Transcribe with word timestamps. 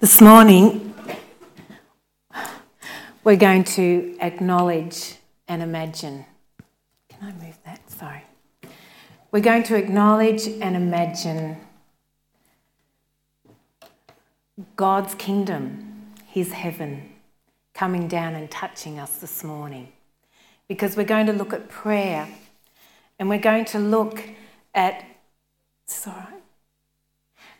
This 0.00 0.18
morning, 0.18 0.94
we're 3.22 3.36
going 3.36 3.64
to 3.64 4.16
acknowledge 4.18 5.16
and 5.46 5.60
imagine. 5.60 6.24
Can 7.10 7.18
I 7.28 7.44
move 7.44 7.58
that? 7.66 7.90
Sorry. 7.90 8.24
We're 9.30 9.42
going 9.42 9.62
to 9.64 9.76
acknowledge 9.76 10.46
and 10.46 10.74
imagine 10.74 11.58
God's 14.74 15.14
kingdom, 15.16 16.14
His 16.26 16.52
heaven, 16.52 17.12
coming 17.74 18.08
down 18.08 18.34
and 18.34 18.50
touching 18.50 18.98
us 18.98 19.18
this 19.18 19.44
morning. 19.44 19.92
Because 20.66 20.96
we're 20.96 21.04
going 21.04 21.26
to 21.26 21.34
look 21.34 21.52
at 21.52 21.68
prayer 21.68 22.26
and 23.18 23.28
we're 23.28 23.38
going 23.38 23.66
to 23.66 23.78
look 23.78 24.24
at. 24.74 25.04
Sorry. 25.84 26.39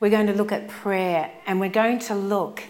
We're 0.01 0.09
going 0.09 0.29
to 0.29 0.33
look 0.33 0.51
at 0.51 0.67
prayer 0.67 1.31
and 1.47 1.61
we're 1.61 1.69
going 1.69 1.99
to 2.01 2.15
look, 2.15 2.63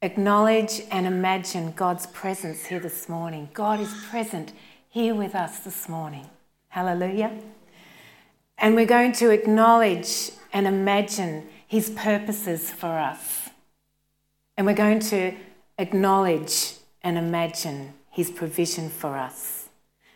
acknowledge, 0.00 0.80
and 0.90 1.06
imagine 1.06 1.72
God's 1.72 2.06
presence 2.06 2.64
here 2.64 2.80
this 2.80 3.06
morning. 3.06 3.50
God 3.52 3.80
is 3.80 3.92
present 4.08 4.54
here 4.88 5.14
with 5.14 5.34
us 5.34 5.58
this 5.58 5.90
morning. 5.90 6.26
Hallelujah. 6.68 7.38
And 8.56 8.74
we're 8.74 8.86
going 8.86 9.12
to 9.12 9.28
acknowledge 9.28 10.30
and 10.54 10.66
imagine 10.66 11.48
His 11.66 11.90
purposes 11.90 12.70
for 12.70 12.98
us. 12.98 13.50
And 14.56 14.66
we're 14.66 14.72
going 14.72 15.00
to 15.00 15.34
acknowledge 15.78 16.76
and 17.02 17.18
imagine 17.18 17.92
His 18.10 18.30
provision 18.30 18.88
for 18.88 19.18
us. 19.18 19.68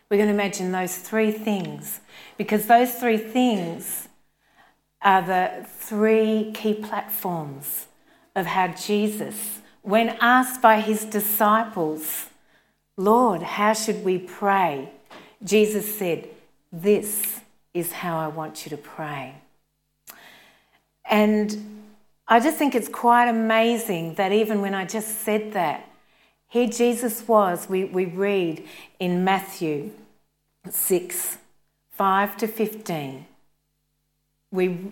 We're 0.09 0.17
going 0.17 0.29
to 0.29 0.33
imagine 0.33 0.71
those 0.71 0.97
three 0.97 1.31
things 1.31 1.99
because 2.37 2.65
those 2.65 2.95
three 2.95 3.17
things 3.17 4.08
are 5.01 5.21
the 5.21 5.65
three 5.67 6.51
key 6.53 6.73
platforms 6.73 7.87
of 8.35 8.45
how 8.45 8.67
Jesus, 8.69 9.59
when 9.81 10.17
asked 10.19 10.61
by 10.61 10.81
his 10.81 11.05
disciples, 11.05 12.27
Lord, 12.97 13.41
how 13.41 13.73
should 13.73 14.03
we 14.03 14.17
pray? 14.17 14.89
Jesus 15.43 15.97
said, 15.97 16.27
This 16.71 17.39
is 17.73 17.91
how 17.93 18.17
I 18.17 18.27
want 18.27 18.65
you 18.65 18.69
to 18.71 18.77
pray. 18.77 19.35
And 21.09 21.81
I 22.27 22.39
just 22.39 22.57
think 22.57 22.75
it's 22.75 22.89
quite 22.89 23.29
amazing 23.29 24.15
that 24.15 24.31
even 24.31 24.61
when 24.61 24.75
I 24.75 24.85
just 24.85 25.19
said 25.19 25.53
that, 25.53 25.87
here 26.47 26.67
Jesus 26.67 27.27
was, 27.27 27.69
we, 27.69 27.85
we 27.85 28.05
read 28.05 28.67
in 28.99 29.23
Matthew 29.23 29.91
6 30.69 31.37
5 31.91 32.37
to 32.37 32.47
15 32.47 33.25
we 34.51 34.91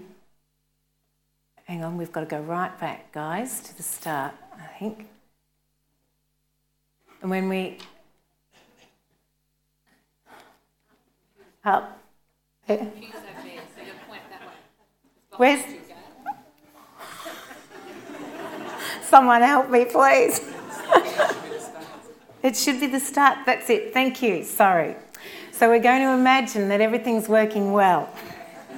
hang 1.66 1.83
on, 1.83 1.97
we've 1.97 2.11
got 2.11 2.22
to 2.22 2.25
go 2.25 2.39
right 2.39 2.77
back, 2.80 3.11
guys, 3.11 3.59
to 3.61 3.75
the 3.75 3.83
start, 3.83 4.33
I 4.58 4.67
think. 4.80 5.08
And 7.22 7.30
when 7.30 7.49
we 7.49 7.77
up, 11.66 11.99
where's 15.36 15.61
someone 19.02 19.42
help 19.42 19.69
me, 19.69 19.86
please? 19.86 20.39
it 22.44 22.55
should 22.55 22.80
be 22.80 22.88
the 22.88 22.99
start. 22.99 23.39
That's 23.45 23.69
it. 23.69 23.94
Thank 23.94 24.21
you. 24.21 24.44
Sorry. 24.44 24.95
So 25.52 25.67
we're 25.67 25.80
going 25.80 26.02
to 26.03 26.14
imagine 26.14 26.69
that 26.69 26.80
everything's 26.80 27.27
working 27.27 27.73
well. 27.73 28.09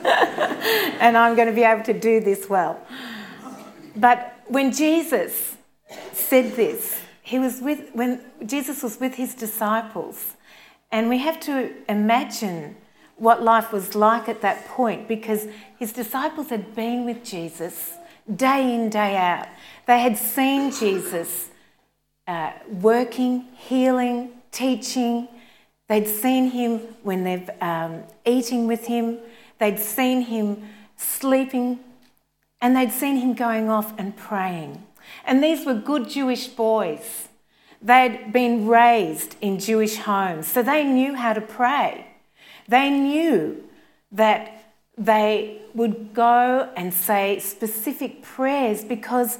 and 0.99 1.17
I'm 1.17 1.35
going 1.35 1.47
to 1.47 1.53
be 1.53 1.63
able 1.63 1.83
to 1.83 1.93
do 1.93 2.19
this 2.19 2.49
well. 2.49 2.79
But 3.95 4.39
when 4.47 4.71
Jesus 4.71 5.57
said 6.13 6.55
this, 6.55 6.99
he 7.21 7.39
was 7.39 7.61
with 7.61 7.89
when 7.93 8.21
Jesus 8.45 8.81
was 8.81 8.99
with 8.99 9.15
his 9.15 9.35
disciples, 9.35 10.35
and 10.91 11.09
we 11.09 11.19
have 11.19 11.39
to 11.41 11.71
imagine 11.87 12.75
what 13.17 13.43
life 13.43 13.71
was 13.71 13.95
like 13.95 14.29
at 14.29 14.41
that 14.41 14.65
point 14.65 15.07
because 15.07 15.45
his 15.77 15.91
disciples 15.91 16.49
had 16.49 16.73
been 16.73 17.05
with 17.05 17.23
Jesus 17.23 17.93
day 18.33 18.73
in, 18.73 18.89
day 18.89 19.17
out. 19.17 19.47
They 19.85 19.99
had 19.99 20.17
seen 20.17 20.71
Jesus 20.71 21.49
uh, 22.27 22.51
working, 22.69 23.45
healing, 23.57 24.31
teaching. 24.51 25.27
They'd 25.87 26.07
seen 26.07 26.51
him 26.51 26.79
when 27.03 27.23
they're 27.23 27.55
um, 27.61 28.03
eating 28.25 28.67
with 28.67 28.85
him. 28.85 29.19
They'd 29.59 29.79
seen 29.79 30.21
him 30.21 30.63
sleeping 30.97 31.79
and 32.61 32.75
they'd 32.75 32.91
seen 32.91 33.17
him 33.17 33.33
going 33.33 33.69
off 33.69 33.93
and 33.97 34.15
praying. 34.15 34.83
And 35.25 35.43
these 35.43 35.65
were 35.65 35.73
good 35.73 36.09
Jewish 36.09 36.47
boys. 36.47 37.27
They'd 37.81 38.33
been 38.33 38.67
raised 38.67 39.35
in 39.39 39.59
Jewish 39.59 39.97
homes, 39.97 40.47
so 40.47 40.61
they 40.61 40.83
knew 40.83 41.15
how 41.15 41.33
to 41.33 41.41
pray. 41.41 42.07
They 42.67 42.89
knew 42.89 43.63
that 44.11 44.73
they 44.97 45.61
would 45.73 46.13
go 46.13 46.69
and 46.75 46.93
say 46.93 47.39
specific 47.39 48.21
prayers 48.21 48.83
because 48.83 49.39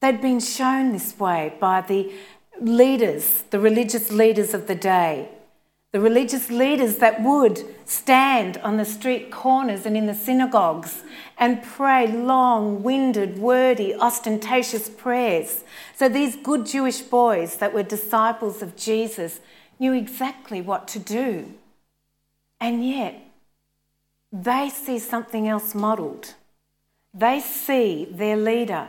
they'd 0.00 0.20
been 0.20 0.38
shown 0.38 0.92
this 0.92 1.18
way 1.18 1.54
by 1.58 1.80
the 1.80 2.12
leaders, 2.60 3.42
the 3.50 3.58
religious 3.58 4.12
leaders 4.12 4.54
of 4.54 4.68
the 4.68 4.76
day 4.76 5.28
the 5.94 6.00
religious 6.00 6.50
leaders 6.50 6.96
that 6.96 7.22
would 7.22 7.62
stand 7.84 8.56
on 8.64 8.78
the 8.78 8.84
street 8.84 9.30
corners 9.30 9.86
and 9.86 9.96
in 9.96 10.06
the 10.06 10.14
synagogues 10.14 11.04
and 11.38 11.62
pray 11.62 12.08
long, 12.08 12.82
winded, 12.82 13.38
wordy, 13.38 13.94
ostentatious 13.94 14.88
prayers. 14.88 15.62
So 15.94 16.08
these 16.08 16.34
good 16.34 16.66
Jewish 16.66 17.00
boys 17.00 17.58
that 17.58 17.72
were 17.72 17.84
disciples 17.84 18.60
of 18.60 18.74
Jesus 18.74 19.38
knew 19.78 19.92
exactly 19.92 20.60
what 20.60 20.88
to 20.88 20.98
do. 20.98 21.54
And 22.60 22.84
yet, 22.84 23.14
they 24.32 24.70
see 24.70 24.98
something 24.98 25.46
else 25.46 25.76
modelled. 25.76 26.34
They 27.14 27.38
see 27.38 28.08
their 28.10 28.36
leader 28.36 28.88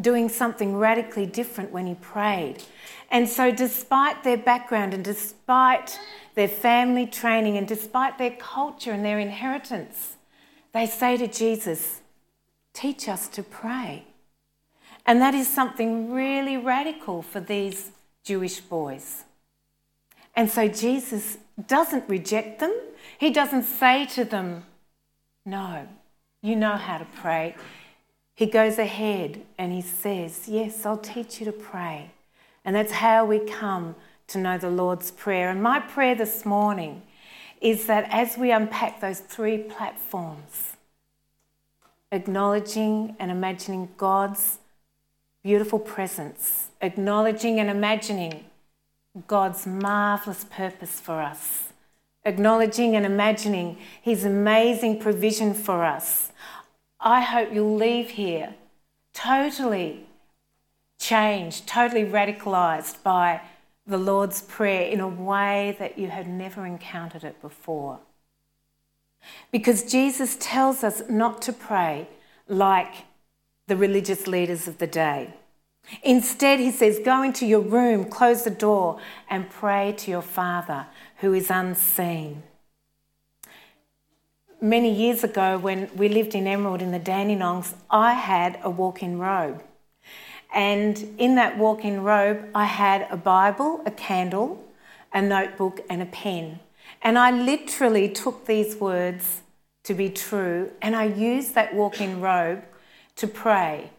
doing 0.00 0.28
something 0.28 0.76
radically 0.76 1.26
different 1.26 1.72
when 1.72 1.88
he 1.88 1.94
prayed. 1.94 2.62
And 3.10 3.28
so, 3.28 3.50
despite 3.50 4.22
their 4.22 4.36
background 4.36 4.94
and 4.94 5.04
despite 5.04 5.98
their 6.34 6.48
family 6.48 7.06
training, 7.06 7.56
and 7.56 7.66
despite 7.66 8.18
their 8.18 8.30
culture 8.30 8.92
and 8.92 9.04
their 9.04 9.18
inheritance, 9.18 10.16
they 10.72 10.86
say 10.86 11.16
to 11.16 11.26
Jesus, 11.26 12.00
Teach 12.72 13.08
us 13.08 13.28
to 13.30 13.42
pray. 13.42 14.04
And 15.04 15.20
that 15.20 15.34
is 15.34 15.48
something 15.48 16.12
really 16.12 16.56
radical 16.56 17.20
for 17.20 17.40
these 17.40 17.90
Jewish 18.22 18.60
boys. 18.60 19.24
And 20.36 20.48
so 20.48 20.68
Jesus 20.68 21.38
doesn't 21.66 22.08
reject 22.08 22.60
them. 22.60 22.72
He 23.18 23.30
doesn't 23.30 23.64
say 23.64 24.06
to 24.06 24.24
them, 24.24 24.64
No, 25.44 25.88
you 26.42 26.54
know 26.54 26.76
how 26.76 26.98
to 26.98 27.06
pray. 27.16 27.56
He 28.34 28.46
goes 28.46 28.78
ahead 28.78 29.42
and 29.58 29.72
he 29.72 29.82
says, 29.82 30.46
Yes, 30.46 30.86
I'll 30.86 30.96
teach 30.96 31.40
you 31.40 31.46
to 31.46 31.52
pray. 31.52 32.12
And 32.64 32.76
that's 32.76 32.92
how 32.92 33.24
we 33.24 33.38
come 33.38 33.94
to 34.28 34.38
know 34.38 34.58
the 34.58 34.70
Lord's 34.70 35.10
Prayer. 35.10 35.50
And 35.50 35.62
my 35.62 35.80
prayer 35.80 36.14
this 36.14 36.44
morning 36.44 37.02
is 37.60 37.86
that 37.86 38.06
as 38.10 38.38
we 38.38 38.50
unpack 38.50 39.00
those 39.00 39.20
three 39.20 39.58
platforms, 39.58 40.76
acknowledging 42.12 43.16
and 43.18 43.30
imagining 43.30 43.88
God's 43.96 44.58
beautiful 45.42 45.78
presence, 45.78 46.68
acknowledging 46.80 47.60
and 47.60 47.70
imagining 47.70 48.44
God's 49.26 49.66
marvellous 49.66 50.44
purpose 50.44 51.00
for 51.00 51.20
us, 51.20 51.72
acknowledging 52.24 52.94
and 52.94 53.04
imagining 53.04 53.78
His 54.00 54.24
amazing 54.24 55.00
provision 55.00 55.54
for 55.54 55.84
us. 55.84 56.30
I 57.00 57.22
hope 57.22 57.52
you'll 57.52 57.76
leave 57.76 58.10
here 58.10 58.54
totally 59.12 60.06
changed, 61.00 61.66
totally 61.66 62.04
radicalised 62.04 63.02
by 63.02 63.40
the 63.86 63.98
Lord's 63.98 64.42
Prayer 64.42 64.88
in 64.88 65.00
a 65.00 65.08
way 65.08 65.74
that 65.80 65.98
you 65.98 66.08
had 66.08 66.28
never 66.28 66.64
encountered 66.64 67.24
it 67.24 67.40
before. 67.42 67.98
Because 69.50 69.82
Jesus 69.82 70.36
tells 70.38 70.84
us 70.84 71.02
not 71.08 71.42
to 71.42 71.52
pray 71.52 72.06
like 72.46 73.06
the 73.66 73.76
religious 73.76 74.26
leaders 74.26 74.68
of 74.68 74.78
the 74.78 74.86
day. 74.86 75.34
Instead, 76.02 76.60
he 76.60 76.70
says, 76.70 77.00
Go 77.04 77.22
into 77.22 77.46
your 77.46 77.60
room, 77.60 78.04
close 78.04 78.44
the 78.44 78.50
door, 78.50 79.00
and 79.28 79.50
pray 79.50 79.92
to 79.98 80.10
your 80.10 80.22
Father 80.22 80.86
who 81.16 81.32
is 81.32 81.50
unseen. 81.50 82.42
Many 84.60 84.94
years 84.94 85.24
ago, 85.24 85.58
when 85.58 85.90
we 85.96 86.08
lived 86.08 86.34
in 86.34 86.46
Emerald 86.46 86.82
in 86.82 86.92
the 86.92 87.00
Dandenongs, 87.00 87.74
I 87.90 88.12
had 88.12 88.58
a 88.62 88.68
walk 88.70 89.02
in 89.02 89.18
robe. 89.18 89.62
And 90.54 91.14
in 91.18 91.36
that 91.36 91.58
walk 91.58 91.84
in 91.84 92.02
robe, 92.02 92.48
I 92.54 92.64
had 92.66 93.06
a 93.10 93.16
Bible, 93.16 93.82
a 93.86 93.90
candle, 93.90 94.64
a 95.12 95.22
notebook, 95.22 95.80
and 95.90 96.02
a 96.02 96.06
pen. 96.06 96.60
And 97.02 97.18
I 97.18 97.30
literally 97.30 98.08
took 98.08 98.46
these 98.46 98.76
words 98.76 99.42
to 99.84 99.94
be 99.94 100.10
true 100.10 100.70
and 100.82 100.94
I 100.96 101.04
used 101.04 101.54
that 101.54 101.74
walk 101.74 102.00
in 102.00 102.20
robe 102.20 102.64
to 103.16 103.26
pray 103.26 103.90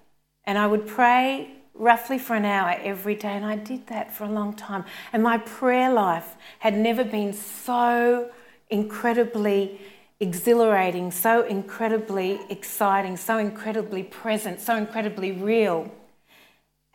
And 0.45 0.57
I 0.57 0.67
would 0.67 0.87
pray 0.87 1.49
roughly 1.73 2.19
for 2.19 2.35
an 2.35 2.45
hour 2.45 2.77
every 2.83 3.15
day, 3.15 3.29
and 3.35 3.45
I 3.45 3.55
did 3.55 3.87
that 3.87 4.13
for 4.13 4.25
a 4.25 4.29
long 4.29 4.53
time. 4.55 4.85
And 5.13 5.23
my 5.23 5.37
prayer 5.39 5.91
life 5.91 6.35
had 6.59 6.75
never 6.77 7.03
been 7.03 7.33
so 7.33 8.31
incredibly 8.69 9.79
exhilarating, 10.19 11.11
so 11.11 11.43
incredibly 11.43 12.39
exciting, 12.49 13.17
so 13.17 13.37
incredibly 13.37 14.03
present, 14.03 14.59
so 14.61 14.75
incredibly 14.75 15.31
real. 15.31 15.91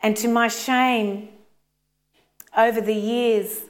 And 0.01 0.15
to 0.17 0.27
my 0.27 0.47
shame, 0.47 1.29
over 2.55 2.81
the 2.81 2.93
years 2.93 3.61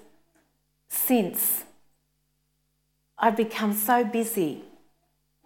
since, 0.88 1.64
I've 3.18 3.36
become 3.36 3.74
so 3.74 4.04
busy 4.04 4.64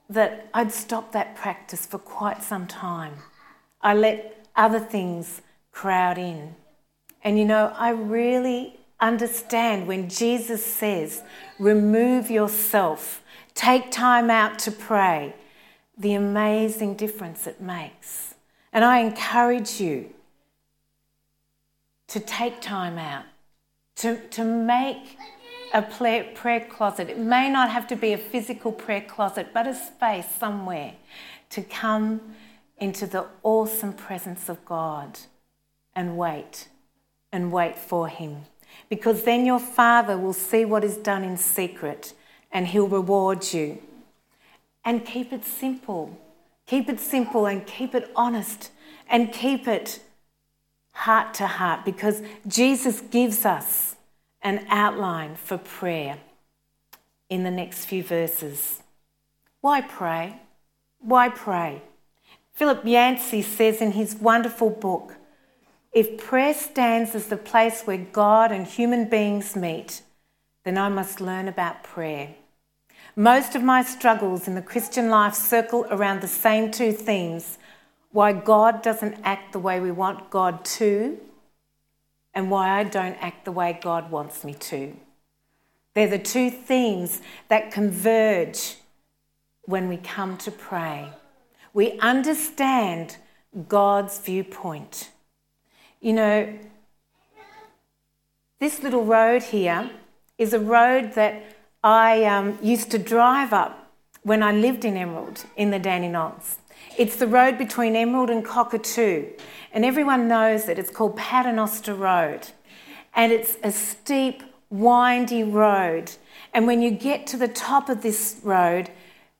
that 0.10 0.50
I'd 0.54 0.72
stopped 0.72 1.14
that 1.14 1.36
practice 1.36 1.86
for 1.86 1.98
quite 1.98 2.44
some 2.44 2.68
time. 2.68 3.14
I 3.82 3.94
let 3.94 4.46
other 4.56 4.80
things 4.80 5.42
crowd 5.72 6.18
in. 6.18 6.56
And 7.24 7.40
you 7.40 7.46
know, 7.46 7.74
I 7.78 7.92
really 7.92 8.80
understand 9.00 9.88
when 9.88 10.10
Jesus 10.10 10.64
says, 10.64 11.24
remove 11.60 12.30
yourself, 12.30 13.24
take 13.56 13.90
time 13.90 14.30
out 14.30 14.60
to 14.60 14.72
pray, 14.72 15.34
the 15.98 16.14
amazing 16.14 16.96
difference 16.96 17.48
it 17.48 17.62
makes. 17.62 18.36
And 18.74 18.84
I 18.84 19.00
encourage 19.00 19.80
you 19.80 20.14
to 22.12 22.20
take 22.20 22.60
time 22.60 22.98
out, 22.98 23.24
to, 23.96 24.18
to 24.32 24.44
make 24.44 25.18
a 25.74 25.82
prayer 25.82 26.68
closet. 26.70 27.10
It 27.10 27.18
may 27.18 27.50
not 27.50 27.70
have 27.70 27.88
to 27.88 27.96
be 27.96 28.12
a 28.12 28.18
physical 28.18 28.74
prayer 28.74 29.00
closet, 29.08 29.48
but 29.54 29.66
a 29.66 29.74
space 29.74 30.26
somewhere 30.38 30.96
to 31.52 31.62
come 31.62 32.20
into 32.78 33.08
the 33.08 33.28
awesome 33.44 33.94
presence 33.94 34.50
of 34.50 34.66
God 34.66 35.20
and 35.96 36.18
wait 36.18 36.68
and 37.32 37.50
wait 37.50 37.78
for 37.78 38.10
Him. 38.10 38.42
Because 38.90 39.24
then 39.24 39.46
your 39.46 39.60
Father 39.60 40.18
will 40.18 40.34
see 40.34 40.66
what 40.66 40.84
is 40.84 40.98
done 40.98 41.24
in 41.24 41.38
secret 41.38 42.14
and 42.52 42.68
He'll 42.68 42.90
reward 42.90 43.54
you. 43.54 43.82
And 44.84 45.06
keep 45.06 45.32
it 45.32 45.46
simple. 45.46 46.20
Keep 46.66 46.90
it 46.90 47.00
simple 47.00 47.46
and 47.46 47.66
keep 47.66 47.96
it 47.96 48.12
honest 48.18 48.72
and 49.10 49.32
keep 49.32 49.66
it 49.66 50.02
heart 50.92 51.34
to 51.36 51.48
heart 51.48 51.86
because 51.86 52.22
Jesus 52.48 53.02
gives 53.02 53.46
us 53.46 53.96
an 54.42 54.66
outline 54.70 55.36
for 55.36 55.58
prayer 55.58 56.18
in 57.30 57.44
the 57.44 57.52
next 57.52 57.86
few 57.86 58.04
verses. 58.04 58.82
Why 59.62 59.82
pray? 59.82 60.42
Why 61.00 61.30
pray? 61.30 61.82
Philip 62.54 62.86
Yancey 62.86 63.42
says 63.42 63.82
in 63.82 63.94
his 63.94 64.16
wonderful 64.16 64.70
book, 64.70 65.16
if 65.94 66.18
prayer 66.18 66.54
stands 66.54 67.16
as 67.16 67.28
the 67.28 67.38
place 67.38 67.82
where 67.84 67.98
God 67.98 68.52
and 68.52 68.66
human 68.66 69.10
beings 69.10 69.56
meet, 69.56 70.02
then 70.64 70.78
I 70.78 70.90
must 70.90 71.20
learn 71.20 71.48
about 71.48 71.84
prayer. 71.84 72.36
Most 73.16 73.56
of 73.56 73.64
my 73.64 73.84
struggles 73.84 74.48
in 74.48 74.56
the 74.56 74.62
Christian 74.62 75.10
life 75.10 75.34
circle 75.34 75.86
around 75.90 76.22
the 76.22 76.28
same 76.28 76.72
two 76.72 76.92
themes 76.94 77.58
why 78.12 78.34
God 78.34 78.82
doesn't 78.82 79.18
act 79.24 79.54
the 79.54 79.60
way 79.60 79.80
we 79.80 79.92
want 79.92 80.30
God 80.30 80.66
to, 80.66 81.18
and 82.34 82.50
why 82.50 82.80
I 82.80 82.84
don't 82.84 83.16
act 83.22 83.46
the 83.46 83.52
way 83.52 83.80
God 83.82 84.12
wants 84.12 84.44
me 84.44 84.54
to. 84.54 84.96
They're 85.94 86.08
the 86.08 86.20
two 86.20 86.50
themes 86.50 87.22
that 87.50 87.72
converge 87.72 88.76
when 89.64 89.90
we 89.90 89.98
come 89.98 90.38
to 90.38 90.52
pray. 90.52 91.10
We 91.74 92.00
understand 92.00 93.18
God's 93.68 94.18
viewpoint. 94.20 95.10
You 96.00 96.14
know, 96.14 96.60
this 98.60 98.82
little 98.82 99.04
road 99.04 99.44
here 99.44 99.90
is 100.38 100.54
a 100.54 100.60
road 100.60 101.14
that 101.14 101.44
I 101.84 102.24
um, 102.26 102.58
used 102.62 102.92
to 102.92 102.98
drive 102.98 103.54
up 103.54 103.92
when 104.24 104.44
I 104.44 104.52
lived 104.52 104.86
in 104.86 104.96
Emerald 104.96 105.46
in 105.56 105.72
the 105.72 105.80
Dandenongs. 105.80 106.58
It's 106.98 107.16
the 107.16 107.28
road 107.28 107.58
between 107.58 107.96
Emerald 107.96 108.30
and 108.30 108.44
Cockatoo, 108.44 109.28
and 109.74 109.86
everyone 109.86 110.28
knows 110.28 110.68
it. 110.68 110.78
It's 110.78 110.92
called 110.92 111.18
Paternoster 111.18 111.94
Road, 111.94 112.48
and 113.14 113.32
it's 113.32 113.58
a 113.64 113.72
steep, 113.72 114.44
windy 114.70 115.44
road. 115.44 116.12
And 116.54 116.68
when 116.68 116.82
you 116.82 116.92
get 116.92 117.28
to 117.28 117.38
the 117.38 117.48
top 117.48 117.90
of 117.90 118.02
this 118.02 118.40
road, 118.44 118.90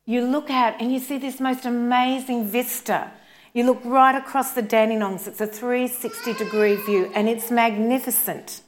you 0.06 0.22
look 0.22 0.50
out 0.50 0.76
and 0.80 0.92
you 0.92 1.00
see 1.00 1.18
this 1.18 1.40
most 1.40 1.66
amazing 1.66 2.48
vista 2.48 3.12
you 3.54 3.66
look 3.66 3.82
right 3.84 4.16
across 4.16 4.52
the 4.52 4.64
Dandenongs, 4.64 5.28
it's 5.28 5.42
a 5.42 5.48
360 5.48 6.34
degree 6.34 6.76
view 6.76 7.12
and 7.14 7.28
it's 7.28 7.52
magnificent. 7.52 8.62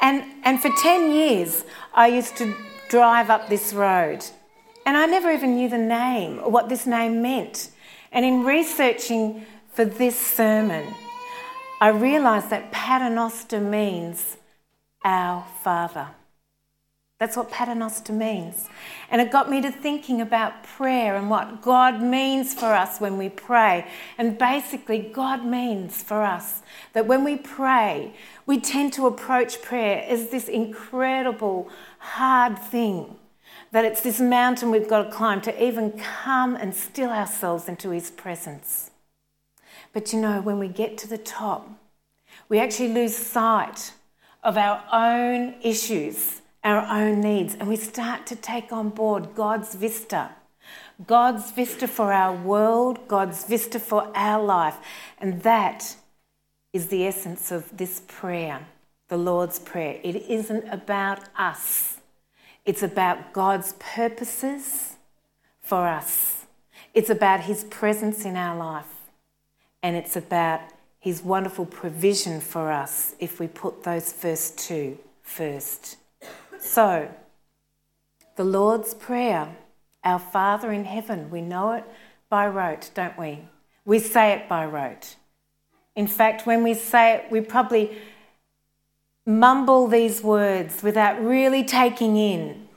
And, 0.00 0.24
and 0.42 0.60
for 0.60 0.70
10 0.78 1.12
years, 1.12 1.64
I 1.92 2.06
used 2.06 2.36
to 2.38 2.54
drive 2.88 3.28
up 3.28 3.48
this 3.48 3.74
road 3.74 4.24
and 4.86 4.96
I 4.96 5.04
never 5.04 5.30
even 5.30 5.54
knew 5.54 5.68
the 5.68 5.78
name 5.78 6.40
or 6.42 6.50
what 6.50 6.70
this 6.70 6.86
name 6.86 7.20
meant. 7.20 7.70
And 8.12 8.24
in 8.24 8.44
researching 8.44 9.46
for 9.72 9.84
this 9.84 10.18
sermon, 10.18 10.94
I 11.80 11.88
realised 11.88 12.50
that 12.50 12.72
Paternoster 12.72 13.60
means 13.60 14.36
our 15.04 15.46
Father. 15.62 16.08
That's 17.20 17.36
what 17.36 17.50
paternoster 17.50 18.14
means. 18.14 18.66
And 19.10 19.20
it 19.20 19.30
got 19.30 19.50
me 19.50 19.60
to 19.60 19.70
thinking 19.70 20.22
about 20.22 20.62
prayer 20.62 21.16
and 21.16 21.28
what 21.28 21.60
God 21.60 22.00
means 22.00 22.54
for 22.54 22.72
us 22.72 22.98
when 22.98 23.18
we 23.18 23.28
pray. 23.28 23.86
And 24.16 24.38
basically, 24.38 25.00
God 25.00 25.44
means 25.44 26.02
for 26.02 26.22
us 26.22 26.62
that 26.94 27.06
when 27.06 27.22
we 27.22 27.36
pray, 27.36 28.14
we 28.46 28.58
tend 28.58 28.94
to 28.94 29.06
approach 29.06 29.60
prayer 29.60 30.02
as 30.08 30.30
this 30.30 30.48
incredible, 30.48 31.68
hard 31.98 32.58
thing. 32.58 33.16
That 33.72 33.84
it's 33.84 34.00
this 34.00 34.20
mountain 34.20 34.70
we've 34.70 34.88
got 34.88 35.04
to 35.04 35.10
climb 35.10 35.40
to 35.42 35.64
even 35.64 35.92
come 35.92 36.56
and 36.56 36.74
still 36.74 37.10
ourselves 37.10 37.68
into 37.68 37.90
His 37.90 38.10
presence. 38.10 38.90
But 39.92 40.12
you 40.12 40.20
know, 40.20 40.40
when 40.40 40.58
we 40.58 40.68
get 40.68 40.98
to 40.98 41.08
the 41.08 41.18
top, 41.18 41.68
we 42.48 42.58
actually 42.58 42.92
lose 42.92 43.16
sight 43.16 43.92
of 44.42 44.56
our 44.56 44.82
own 44.92 45.54
issues 45.62 46.40
our 46.62 46.86
own 46.86 47.20
needs 47.20 47.54
and 47.54 47.68
we 47.68 47.76
start 47.76 48.26
to 48.26 48.36
take 48.36 48.72
on 48.72 48.90
board 48.90 49.34
God's 49.34 49.74
vista. 49.74 50.30
God's 51.06 51.50
vista 51.52 51.88
for 51.88 52.12
our 52.12 52.34
world, 52.34 53.08
God's 53.08 53.44
vista 53.44 53.78
for 53.78 54.10
our 54.14 54.42
life. 54.42 54.76
And 55.18 55.42
that 55.42 55.96
is 56.72 56.88
the 56.88 57.06
essence 57.06 57.50
of 57.50 57.76
this 57.76 58.02
prayer, 58.06 58.66
the 59.08 59.16
Lord's 59.16 59.58
Prayer. 59.58 59.98
It 60.02 60.16
isn't 60.16 60.68
about 60.68 61.20
us, 61.36 61.96
it's 62.70 62.84
about 62.84 63.32
God's 63.32 63.74
purposes 63.80 64.94
for 65.60 65.88
us. 65.88 66.46
It's 66.94 67.10
about 67.10 67.40
His 67.40 67.64
presence 67.64 68.24
in 68.24 68.36
our 68.36 68.56
life. 68.56 69.10
And 69.82 69.96
it's 69.96 70.14
about 70.14 70.60
His 71.00 71.20
wonderful 71.20 71.66
provision 71.66 72.40
for 72.40 72.70
us 72.70 73.16
if 73.18 73.40
we 73.40 73.48
put 73.48 73.82
those 73.82 74.12
first 74.12 74.56
two 74.56 75.00
first. 75.20 75.96
So, 76.60 77.12
the 78.36 78.44
Lord's 78.44 78.94
Prayer, 78.94 79.56
our 80.04 80.20
Father 80.20 80.70
in 80.70 80.84
heaven, 80.84 81.28
we 81.28 81.40
know 81.40 81.72
it 81.72 81.84
by 82.28 82.46
rote, 82.46 82.92
don't 82.94 83.18
we? 83.18 83.40
We 83.84 83.98
say 83.98 84.30
it 84.34 84.48
by 84.48 84.64
rote. 84.64 85.16
In 85.96 86.06
fact, 86.06 86.46
when 86.46 86.62
we 86.62 86.74
say 86.74 87.16
it, 87.16 87.32
we 87.32 87.40
probably 87.40 87.98
mumble 89.26 89.86
these 89.86 90.22
words 90.22 90.82
without 90.82 91.22
really 91.22 91.64
taking 91.64 92.16
in 92.16 92.68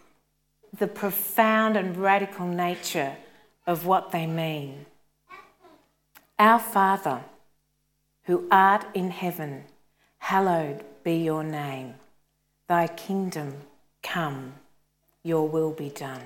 the 0.77 0.88
profound 0.88 1.77
and 1.77 1.97
radical 1.97 2.47
nature 2.47 3.15
of 3.65 3.85
what 3.85 4.12
they 4.12 4.25
mean. 4.25 4.85
Our 6.39 6.59
Father, 6.59 7.23
who 8.23 8.47
art 8.51 8.85
in 8.93 9.12
heaven, 9.12 9.65
hallowed 10.17 10.83
be 11.03 11.15
your 11.15 11.43
name. 11.43 11.95
Thy 12.67 12.88
kingdom 12.88 13.57
Come, 14.03 14.55
your 15.23 15.47
will 15.47 15.71
be 15.71 15.89
done 15.89 16.21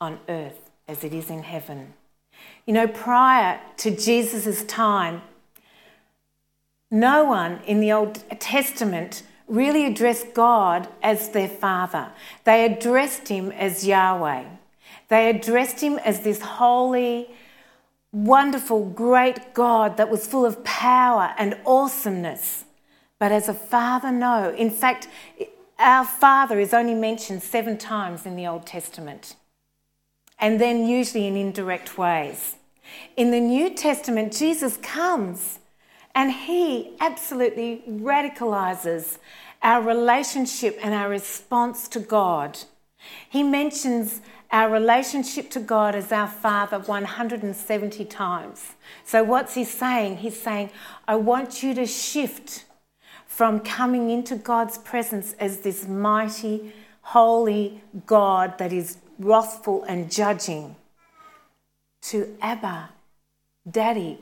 on 0.00 0.20
earth 0.28 0.70
as 0.86 1.02
it 1.02 1.12
is 1.12 1.30
in 1.30 1.42
heaven. 1.42 1.94
You 2.66 2.74
know, 2.74 2.86
prior 2.86 3.58
to 3.78 3.90
Jesus' 3.90 4.62
time, 4.64 5.22
no 6.90 7.24
one 7.24 7.60
in 7.66 7.80
the 7.80 7.92
Old 7.92 8.22
Testament 8.40 9.22
really 9.46 9.86
addressed 9.86 10.34
God 10.34 10.88
as 11.02 11.30
their 11.30 11.48
father. 11.48 12.10
They 12.44 12.64
addressed 12.64 13.28
him 13.28 13.50
as 13.52 13.86
Yahweh. 13.86 14.44
They 15.08 15.30
addressed 15.30 15.80
him 15.80 15.98
as 15.98 16.20
this 16.20 16.40
holy, 16.40 17.30
wonderful, 18.12 18.90
great 18.90 19.54
God 19.54 19.96
that 19.96 20.10
was 20.10 20.26
full 20.26 20.44
of 20.44 20.64
power 20.64 21.34
and 21.38 21.58
awesomeness. 21.64 22.64
But 23.18 23.32
as 23.32 23.48
a 23.48 23.54
father, 23.54 24.12
no. 24.12 24.54
In 24.54 24.70
fact, 24.70 25.08
our 25.78 26.04
Father 26.04 26.58
is 26.58 26.74
only 26.74 26.94
mentioned 26.94 27.42
seven 27.42 27.78
times 27.78 28.26
in 28.26 28.36
the 28.36 28.46
Old 28.46 28.66
Testament, 28.66 29.36
and 30.38 30.60
then 30.60 30.86
usually 30.86 31.26
in 31.26 31.36
indirect 31.36 31.96
ways. 31.96 32.56
In 33.16 33.30
the 33.30 33.40
New 33.40 33.74
Testament, 33.74 34.32
Jesus 34.32 34.76
comes 34.78 35.58
and 36.18 36.32
he 36.32 36.96
absolutely 36.98 37.84
radicalizes 37.88 39.18
our 39.62 39.80
relationship 39.80 40.76
and 40.82 40.92
our 40.92 41.08
response 41.08 41.86
to 41.86 42.00
God. 42.00 42.58
He 43.30 43.44
mentions 43.44 44.20
our 44.50 44.68
relationship 44.68 45.48
to 45.50 45.60
God 45.60 45.94
as 45.94 46.10
our 46.10 46.26
Father 46.26 46.80
170 46.80 48.04
times. 48.06 48.72
So, 49.04 49.22
what's 49.22 49.54
he 49.54 49.62
saying? 49.62 50.16
He's 50.16 50.42
saying, 50.42 50.70
I 51.06 51.14
want 51.14 51.62
you 51.62 51.72
to 51.74 51.86
shift 51.86 52.64
from 53.28 53.60
coming 53.60 54.10
into 54.10 54.34
God's 54.34 54.76
presence 54.76 55.36
as 55.38 55.60
this 55.60 55.86
mighty, 55.86 56.72
holy 57.02 57.80
God 58.06 58.58
that 58.58 58.72
is 58.72 58.96
wrathful 59.20 59.84
and 59.84 60.10
judging 60.10 60.74
to 62.02 62.36
Abba, 62.42 62.90
Daddy, 63.70 64.18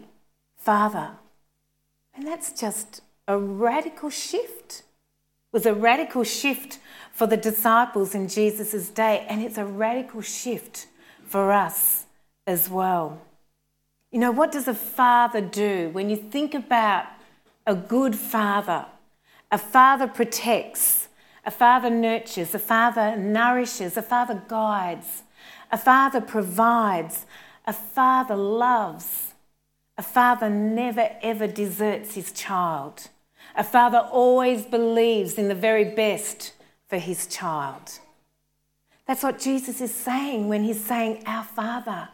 Father. 0.59 1.12
And 2.17 2.27
that's 2.27 2.59
just 2.59 3.03
a 3.29 3.39
radical 3.39 4.09
shift. 4.09 4.79
It 4.79 5.53
was 5.53 5.67
a 5.67 5.75
radical 5.75 6.25
shift 6.25 6.79
for 7.13 7.27
the 7.27 7.37
disciples 7.37 8.15
in 8.15 8.29
Jesus' 8.29 8.89
day, 8.89 9.27
and 9.29 9.43
it's 9.43 9.59
a 9.59 9.67
radical 9.67 10.23
shift 10.23 10.87
for 11.25 11.53
us 11.53 12.07
as 12.47 12.71
well. 12.71 13.21
You 14.11 14.21
know, 14.21 14.31
what 14.31 14.51
does 14.51 14.67
a 14.67 14.75
father 14.75 15.43
do 15.43 15.91
when 15.91 16.09
you 16.09 16.17
think 16.17 16.55
about 16.55 17.07
a 17.67 17.75
good 17.75 18.17
father? 18.17 18.87
A 19.51 19.59
father 19.59 20.07
protects, 20.07 21.09
a 21.45 21.51
father 21.51 21.91
nurtures, 21.91 22.55
a 22.55 22.59
father 22.59 23.17
nourishes, 23.17 23.97
a 23.97 24.03
father 24.03 24.43
guides, 24.49 25.23
a 25.71 25.77
father 25.79 26.21
provides, 26.21 27.27
a 27.67 27.73
father 27.73 28.37
loves. 28.37 29.25
A 29.99 30.03
father 30.03 30.50
never 30.50 31.09
ever 31.23 31.47
deserts 31.47 32.15
his 32.15 32.33
child. 32.33 33.09
A 33.55 33.65
father 33.65 33.99
always 33.99 34.65
believes 34.65 35.38
in 35.38 35.49
the 35.49 35.55
very 35.55 35.85
best 35.85 36.53
for 36.88 36.99
his 36.99 37.26
child. 37.26 38.00
That's 39.07 39.23
what 39.23 39.38
Jesus 39.38 39.81
is 39.81 39.95
saying 39.95 40.49
when 40.49 40.65
he's 40.65 40.85
saying, 40.85 41.23
Our 41.26 41.45
Father. 41.45 42.09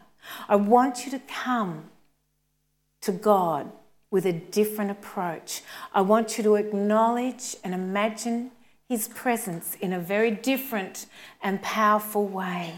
I 0.47 0.55
want 0.55 1.05
you 1.05 1.11
to 1.11 1.19
come 1.19 1.89
to 3.01 3.11
God 3.11 3.69
with 4.09 4.25
a 4.25 4.31
different 4.31 4.91
approach. 4.91 5.63
I 5.93 6.01
want 6.01 6.37
you 6.37 6.43
to 6.45 6.55
acknowledge 6.55 7.57
and 7.63 7.73
imagine 7.73 8.51
his 8.87 9.07
presence 9.09 9.75
in 9.81 9.91
a 9.91 9.99
very 9.99 10.31
different 10.31 11.07
and 11.41 11.61
powerful 11.61 12.25
way. 12.27 12.75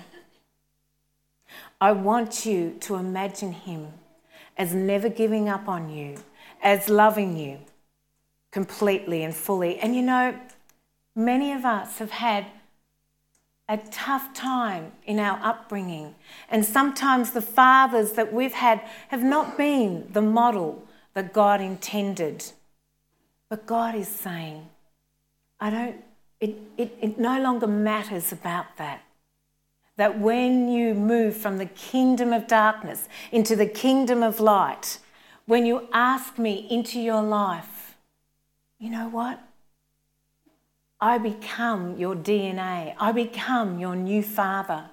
I 1.80 1.92
want 1.92 2.46
you 2.46 2.78
to 2.80 2.96
imagine 2.96 3.52
him 3.52 3.94
as 4.58 4.74
never 4.74 5.10
giving 5.10 5.50
up 5.50 5.68
on 5.68 5.90
you, 5.90 6.18
as 6.62 6.90
loving 6.90 7.38
you 7.38 7.60
completely 8.52 9.24
and 9.24 9.36
fully. 9.36 9.78
And 9.80 9.96
you 9.96 10.02
know, 10.02 10.40
many 11.16 11.52
of 11.52 11.66
us 11.66 12.00
have 12.00 12.12
had 12.12 12.46
a 13.68 13.78
tough 13.78 14.34
time 14.34 14.92
in 15.06 15.20
our 15.20 15.40
upbringing, 15.44 16.16
and 16.50 16.64
sometimes 16.64 17.32
the 17.32 17.42
fathers 17.42 18.14
that 18.14 18.32
we've 18.32 18.54
had 18.54 18.82
have 19.10 19.24
not 19.24 19.58
been 19.58 20.08
the 20.12 20.22
model 20.22 20.88
that 21.16 21.34
God 21.34 21.62
intended. 21.62 22.46
But 23.50 23.66
God 23.66 23.96
is 23.96 24.08
saying, 24.08 24.70
I 25.60 25.70
don't, 25.70 26.04
it, 26.40 26.56
it, 26.78 26.98
it 27.02 27.18
no 27.18 27.42
longer 27.42 27.68
matters 27.68 28.32
about 28.32 28.78
that. 28.78 29.02
That 29.98 30.20
when 30.20 30.68
you 30.68 30.94
move 30.94 31.38
from 31.38 31.58
the 31.58 31.66
kingdom 31.66 32.34
of 32.34 32.48
darkness 32.48 33.08
into 33.32 33.56
the 33.56 33.66
kingdom 33.66 34.24
of 34.24 34.40
light, 34.40 35.00
when 35.46 35.66
you 35.66 35.88
ask 35.94 36.38
me 36.38 36.68
into 36.70 37.00
your 37.00 37.22
life, 37.22 37.96
you 38.80 38.90
know 38.90 39.08
what? 39.08 39.40
I 41.00 41.18
become 41.18 41.98
your 41.98 42.16
DNA. 42.16 42.96
I 43.00 43.12
become 43.12 43.80
your 43.80 43.96
new 43.96 44.24
father. 44.24 44.90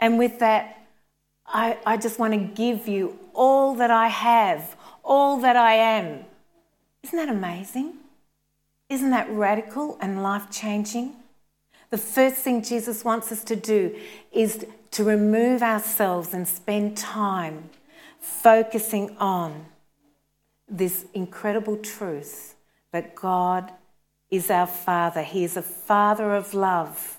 And 0.00 0.18
with 0.18 0.38
that, 0.38 0.86
I, 1.46 1.78
I 1.84 1.96
just 1.96 2.18
want 2.18 2.32
to 2.32 2.38
give 2.38 2.88
you 2.88 3.18
all 3.34 3.74
that 3.74 3.90
I 3.90 4.08
have, 4.08 4.76
all 5.04 5.38
that 5.40 5.56
I 5.56 5.74
am. 5.74 6.24
Isn't 7.02 7.16
that 7.16 7.28
amazing? 7.28 7.94
Isn't 8.88 9.10
that 9.10 9.30
radical 9.30 9.98
and 10.00 10.22
life 10.22 10.50
changing? 10.50 11.14
The 11.90 11.98
first 11.98 12.36
thing 12.36 12.62
Jesus 12.62 13.04
wants 13.04 13.32
us 13.32 13.42
to 13.44 13.56
do 13.56 13.96
is 14.32 14.64
to 14.92 15.04
remove 15.04 15.62
ourselves 15.62 16.32
and 16.32 16.46
spend 16.46 16.96
time 16.96 17.70
focusing 18.20 19.16
on 19.18 19.66
this 20.68 21.04
incredible 21.14 21.76
truth 21.76 22.54
that 22.92 23.14
God 23.14 23.72
is 24.30 24.50
our 24.50 24.66
Father. 24.66 25.22
He 25.22 25.42
is 25.42 25.56
a 25.56 25.62
Father 25.62 26.34
of 26.34 26.54
love. 26.54 27.18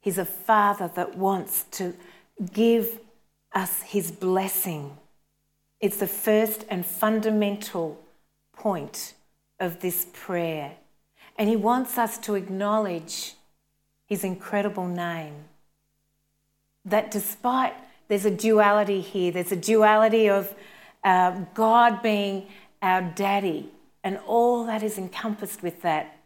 He's 0.00 0.18
a 0.18 0.24
Father 0.24 0.90
that 0.94 1.16
wants 1.16 1.64
to 1.72 1.94
give 2.52 2.98
us 3.52 3.82
His 3.82 4.10
blessing. 4.10 4.96
It's 5.80 5.98
the 5.98 6.06
first 6.06 6.64
and 6.70 6.86
fundamental 6.86 8.02
point 8.52 9.14
of 9.58 9.80
this 9.80 10.06
prayer. 10.12 10.76
And 11.36 11.48
he 11.48 11.56
wants 11.56 11.96
us 11.96 12.18
to 12.18 12.34
acknowledge 12.34 13.34
his 14.10 14.24
incredible 14.24 14.88
name. 14.88 15.44
That 16.84 17.10
despite 17.10 17.74
there's 18.08 18.24
a 18.24 18.30
duality 18.30 19.00
here, 19.00 19.30
there's 19.30 19.52
a 19.52 19.56
duality 19.56 20.28
of 20.28 20.52
uh, 21.04 21.44
God 21.54 22.02
being 22.02 22.48
our 22.82 23.02
daddy 23.02 23.70
and 24.02 24.18
all 24.26 24.64
that 24.64 24.82
is 24.82 24.98
encompassed 24.98 25.62
with 25.62 25.82
that, 25.82 26.18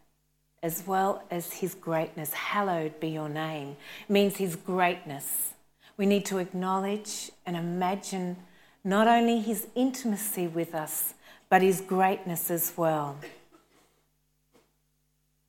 as 0.63 0.87
well 0.87 1.23
as 1.29 1.53
his 1.53 1.75
greatness. 1.75 2.33
Hallowed 2.33 2.99
be 2.99 3.09
your 3.09 3.29
name 3.29 3.77
means 4.09 4.37
his 4.37 4.55
greatness. 4.55 5.53
We 5.95 6.07
need 6.07 6.25
to 6.25 6.39
acknowledge 6.39 7.29
and 7.45 7.55
imagine 7.55 8.37
not 8.83 9.07
only 9.07 9.41
his 9.41 9.67
intimacy 9.75 10.47
with 10.47 10.73
us, 10.73 11.13
but 11.49 11.61
his 11.61 11.81
greatness 11.81 12.49
as 12.49 12.73
well. 12.75 13.19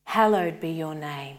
Hallowed 0.04 0.60
be 0.60 0.70
your 0.70 0.94
name. 0.94 1.38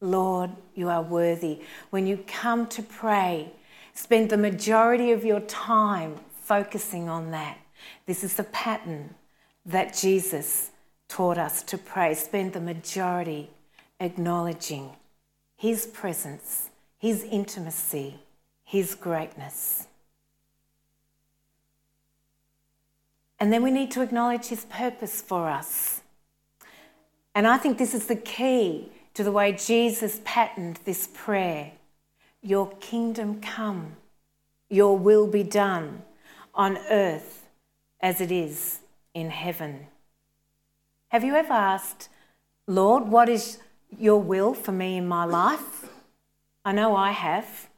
Lord, 0.00 0.50
you 0.74 0.88
are 0.88 1.02
worthy. 1.02 1.60
When 1.90 2.06
you 2.06 2.24
come 2.26 2.66
to 2.68 2.82
pray, 2.82 3.52
spend 3.94 4.30
the 4.30 4.36
majority 4.36 5.12
of 5.12 5.24
your 5.24 5.40
time 5.40 6.16
focusing 6.30 7.08
on 7.08 7.30
that. 7.32 7.58
This 8.06 8.24
is 8.24 8.34
the 8.34 8.44
pattern 8.44 9.14
that 9.66 9.94
Jesus 9.94 10.70
taught 11.08 11.38
us 11.38 11.62
to 11.64 11.78
pray. 11.78 12.14
Spend 12.14 12.52
the 12.52 12.60
majority 12.60 13.50
acknowledging 13.98 14.90
his 15.56 15.86
presence, 15.86 16.70
his 16.98 17.24
intimacy, 17.24 18.20
his 18.64 18.94
greatness. 18.94 19.86
And 23.40 23.50
then 23.50 23.62
we 23.62 23.70
need 23.70 23.90
to 23.92 24.02
acknowledge 24.02 24.46
His 24.46 24.66
purpose 24.66 25.22
for 25.22 25.48
us. 25.48 26.02
And 27.34 27.46
I 27.46 27.56
think 27.56 27.78
this 27.78 27.94
is 27.94 28.06
the 28.06 28.16
key 28.16 28.92
to 29.14 29.24
the 29.24 29.32
way 29.32 29.52
Jesus 29.52 30.20
patterned 30.24 30.80
this 30.84 31.08
prayer 31.12 31.72
Your 32.42 32.72
kingdom 32.80 33.40
come, 33.40 33.96
your 34.68 34.96
will 34.96 35.26
be 35.26 35.42
done 35.42 36.02
on 36.54 36.78
earth 36.90 37.46
as 38.00 38.20
it 38.20 38.32
is 38.32 38.80
in 39.14 39.30
heaven. 39.30 39.86
Have 41.08 41.24
you 41.24 41.34
ever 41.34 41.52
asked, 41.52 42.08
Lord, 42.66 43.08
what 43.08 43.28
is 43.28 43.58
your 43.98 44.20
will 44.20 44.54
for 44.54 44.72
me 44.72 44.96
in 44.96 45.06
my 45.08 45.24
life? 45.24 45.88
I 46.64 46.72
know 46.72 46.94
I 46.94 47.10
have. 47.10 47.68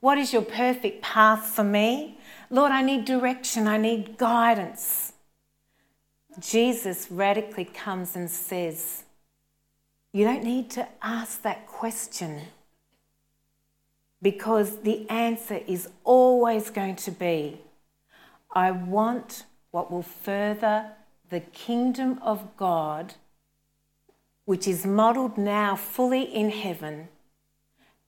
What 0.00 0.18
is 0.18 0.32
your 0.32 0.42
perfect 0.42 1.00
path 1.00 1.44
for 1.46 1.62
me? 1.62 2.18
Lord, 2.50 2.72
I 2.72 2.82
need 2.82 3.04
direction, 3.04 3.68
I 3.68 3.76
need 3.76 4.18
guidance. 4.18 5.12
Jesus 6.40 7.08
radically 7.10 7.64
comes 7.64 8.16
and 8.16 8.28
says, 8.28 9.04
You 10.12 10.24
don't 10.24 10.44
need 10.44 10.70
to 10.72 10.86
ask 11.00 11.42
that 11.42 11.66
question 11.66 12.42
because 14.20 14.82
the 14.82 15.08
answer 15.08 15.60
is 15.66 15.88
always 16.04 16.70
going 16.70 16.96
to 16.96 17.10
be 17.10 17.60
I 18.54 18.70
want 18.70 19.46
what 19.70 19.90
will 19.90 20.02
further 20.02 20.92
the 21.30 21.40
kingdom 21.40 22.18
of 22.22 22.54
God, 22.58 23.14
which 24.44 24.68
is 24.68 24.84
modelled 24.84 25.38
now 25.38 25.74
fully 25.74 26.22
in 26.22 26.50
heaven, 26.50 27.08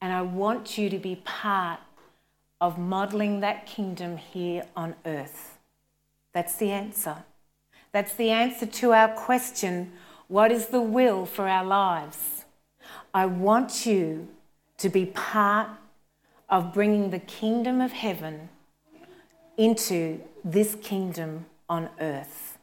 and 0.02 0.12
I 0.12 0.20
want 0.20 0.76
you 0.76 0.90
to 0.90 0.98
be 0.98 1.16
part 1.16 1.80
of 2.60 2.78
modelling 2.78 3.40
that 3.40 3.64
kingdom 3.66 4.18
here 4.18 4.66
on 4.76 4.94
earth? 5.06 5.56
That's 6.34 6.56
the 6.56 6.70
answer. 6.70 7.24
That's 7.92 8.12
the 8.12 8.30
answer 8.30 8.66
to 8.66 8.92
our 8.92 9.08
question 9.08 9.92
what 10.28 10.50
is 10.50 10.66
the 10.66 10.80
will 10.80 11.26
for 11.26 11.48
our 11.48 11.64
lives? 11.64 12.44
I 13.12 13.26
want 13.26 13.86
you 13.86 14.28
to 14.78 14.88
be 14.88 15.06
part 15.06 15.68
of 16.48 16.72
bringing 16.72 17.10
the 17.10 17.18
kingdom 17.18 17.80
of 17.80 17.92
heaven 17.92 18.48
into 19.56 20.20
this 20.44 20.76
kingdom 20.82 21.46
on 21.68 21.88
earth. 22.00 22.58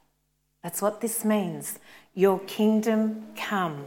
That's 0.63 0.81
what 0.81 1.01
this 1.01 1.25
means. 1.25 1.79
Your 2.13 2.39
kingdom 2.39 3.27
come. 3.35 3.85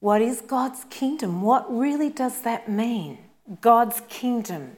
What 0.00 0.20
is 0.20 0.40
God's 0.40 0.84
kingdom? 0.90 1.42
What 1.42 1.72
really 1.74 2.10
does 2.10 2.42
that 2.42 2.68
mean? 2.68 3.18
God's 3.60 4.02
kingdom. 4.08 4.76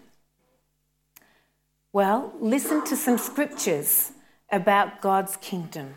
Well, 1.92 2.32
listen 2.40 2.84
to 2.84 2.96
some 2.96 3.18
scriptures 3.18 4.12
about 4.50 5.00
God's 5.00 5.36
kingdom. 5.36 5.94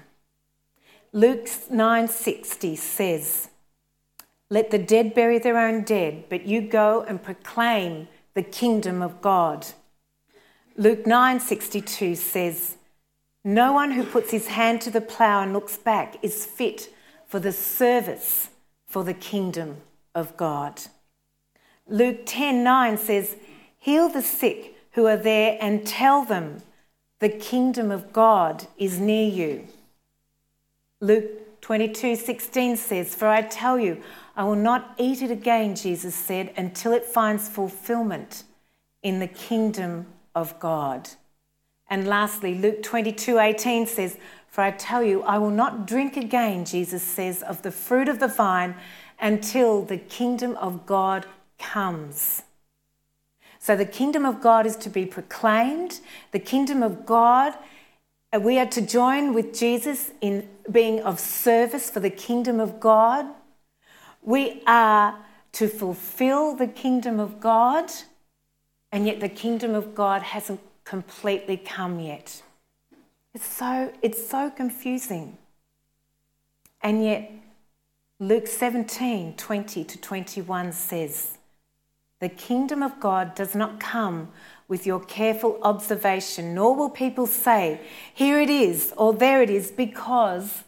Luke 1.14 1.48
9:60 1.70 2.76
says, 2.76 3.50
"Let 4.50 4.72
the 4.72 4.78
dead 4.78 5.14
bury 5.14 5.40
their 5.40 5.58
own 5.58 5.84
dead, 5.84 6.26
but 6.30 6.46
you 6.46 6.62
go 6.62 7.02
and 7.02 7.24
proclaim 7.24 8.08
the 8.34 8.44
kingdom 8.44 9.02
of 9.02 9.22
God." 9.22 9.68
Luke 10.76 11.06
9:62 11.06 12.16
says, 12.16 12.78
"No 13.44 13.74
one 13.74 13.92
who 13.92 14.04
puts 14.04 14.32
his 14.32 14.48
hand 14.48 14.82
to 14.82 14.92
the 14.92 15.02
plough 15.02 15.42
and 15.42 15.54
looks 15.54 15.78
back 15.78 16.18
is 16.22 16.46
fit 16.46 16.94
for 17.26 17.40
the 17.40 17.52
service 17.52 18.50
for 18.86 19.04
the 19.04 19.14
kingdom 19.14 19.82
of 20.16 20.36
God. 20.38 20.82
Luke 21.88 22.26
10:9 22.26 22.98
says, 22.98 23.36
"Heal 23.78 24.10
the 24.10 24.22
sick 24.22 24.76
who 24.92 25.06
are 25.06 25.18
there 25.18 25.58
and 25.62 25.86
tell 25.86 26.24
them 26.24 26.64
the 27.20 27.30
kingdom 27.30 27.92
of 27.92 28.12
God 28.12 28.68
is 28.78 29.00
near 29.00 29.30
you." 29.30 29.68
Luke 31.00 31.62
22:16 31.62 32.78
says, 32.78 33.14
"For 33.14 33.28
I 33.28 33.42
tell 33.42 33.80
you, 33.80 34.02
I 34.36 34.44
will 34.44 34.56
not 34.56 34.94
eat 34.98 35.22
it 35.22 35.32
again," 35.32 35.76
Jesus 35.76 36.16
said, 36.16 36.54
"until 36.58 36.94
it 36.94 37.06
finds 37.06 37.50
fulfillment 37.50 38.44
in 39.04 39.20
the 39.20 39.28
kingdom 39.28 40.08
of 40.34 40.60
God." 40.60 41.10
And 41.90 42.08
lastly, 42.08 42.56
Luke 42.56 42.82
22:18 42.84 43.88
says, 43.88 44.18
for 44.58 44.64
I 44.64 44.72
tell 44.72 45.04
you, 45.04 45.22
I 45.22 45.38
will 45.38 45.52
not 45.52 45.86
drink 45.86 46.18
again, 46.18 46.66
Jesus 46.66 47.04
says, 47.04 47.44
of 47.44 47.62
the 47.62 47.70
fruit 47.70 48.10
of 48.10 48.18
the 48.18 48.28
vine 48.28 48.74
until 49.20 49.84
the 49.84 50.00
kingdom 50.00 50.56
of 50.58 50.88
God 50.88 51.28
comes. 51.60 52.42
So 53.60 53.76
the 53.76 53.86
kingdom 53.86 54.26
of 54.26 54.42
God 54.42 54.66
is 54.66 54.76
to 54.78 54.90
be 54.90 55.06
proclaimed. 55.06 56.00
The 56.32 56.40
kingdom 56.40 56.82
of 56.82 57.06
God, 57.06 57.56
Uh, 58.34 58.40
we 58.40 58.60
are 58.60 58.66
to 58.66 58.82
join 58.82 59.34
with 59.34 59.58
Jesus 59.58 60.12
in 60.20 60.50
being 60.70 61.00
of 61.02 61.20
service 61.20 61.90
for 61.90 62.02
the 62.02 62.10
kingdom 62.10 62.60
of 62.60 62.80
God. 62.80 63.26
We 64.22 64.64
are 64.68 65.18
to 65.54 65.68
fulfill 65.68 66.56
the 66.56 66.68
kingdom 66.68 67.20
of 67.20 67.40
God, 67.40 67.90
and 68.92 69.08
yet 69.08 69.22
the 69.22 69.30
kingdom 69.30 69.74
of 69.74 69.96
God 69.96 70.22
hasn't 70.24 70.60
completely 70.84 71.56
come 71.56 72.00
yet. 72.00 72.42
It's 73.34 73.48
so, 73.48 73.94
it's 74.02 74.28
so 74.28 74.50
confusing. 74.50 75.38
And 76.82 77.04
yet, 77.04 77.32
Luke 78.20 78.48
17 78.48 79.36
20 79.36 79.84
to 79.86 80.02
21 80.02 80.72
says, 80.74 81.38
The 82.20 82.30
kingdom 82.30 82.84
of 82.84 83.00
God 83.00 83.36
does 83.36 83.56
not 83.56 83.80
come 83.80 84.30
with 84.68 84.86
your 84.86 85.00
careful 85.00 85.60
observation, 85.62 86.54
nor 86.54 86.76
will 86.76 86.90
people 86.90 87.26
say, 87.26 87.80
Here 88.14 88.40
it 88.40 88.50
is, 88.50 88.94
or 88.98 89.14
there 89.14 89.42
it 89.42 89.50
is, 89.50 89.72
because 89.72 90.64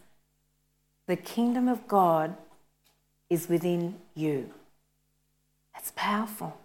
the 1.06 1.16
kingdom 1.16 1.68
of 1.68 1.86
God 1.86 2.36
is 3.28 3.48
within 3.48 3.96
you. 4.14 4.50
That's 5.74 5.92
powerful. 5.94 6.56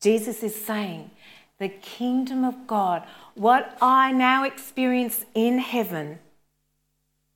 Jesus 0.00 0.42
is 0.42 0.54
saying, 0.54 1.10
the 1.58 1.68
kingdom 1.68 2.44
of 2.44 2.66
God, 2.66 3.02
what 3.34 3.76
I 3.82 4.12
now 4.12 4.44
experience 4.44 5.24
in 5.34 5.58
heaven, 5.58 6.20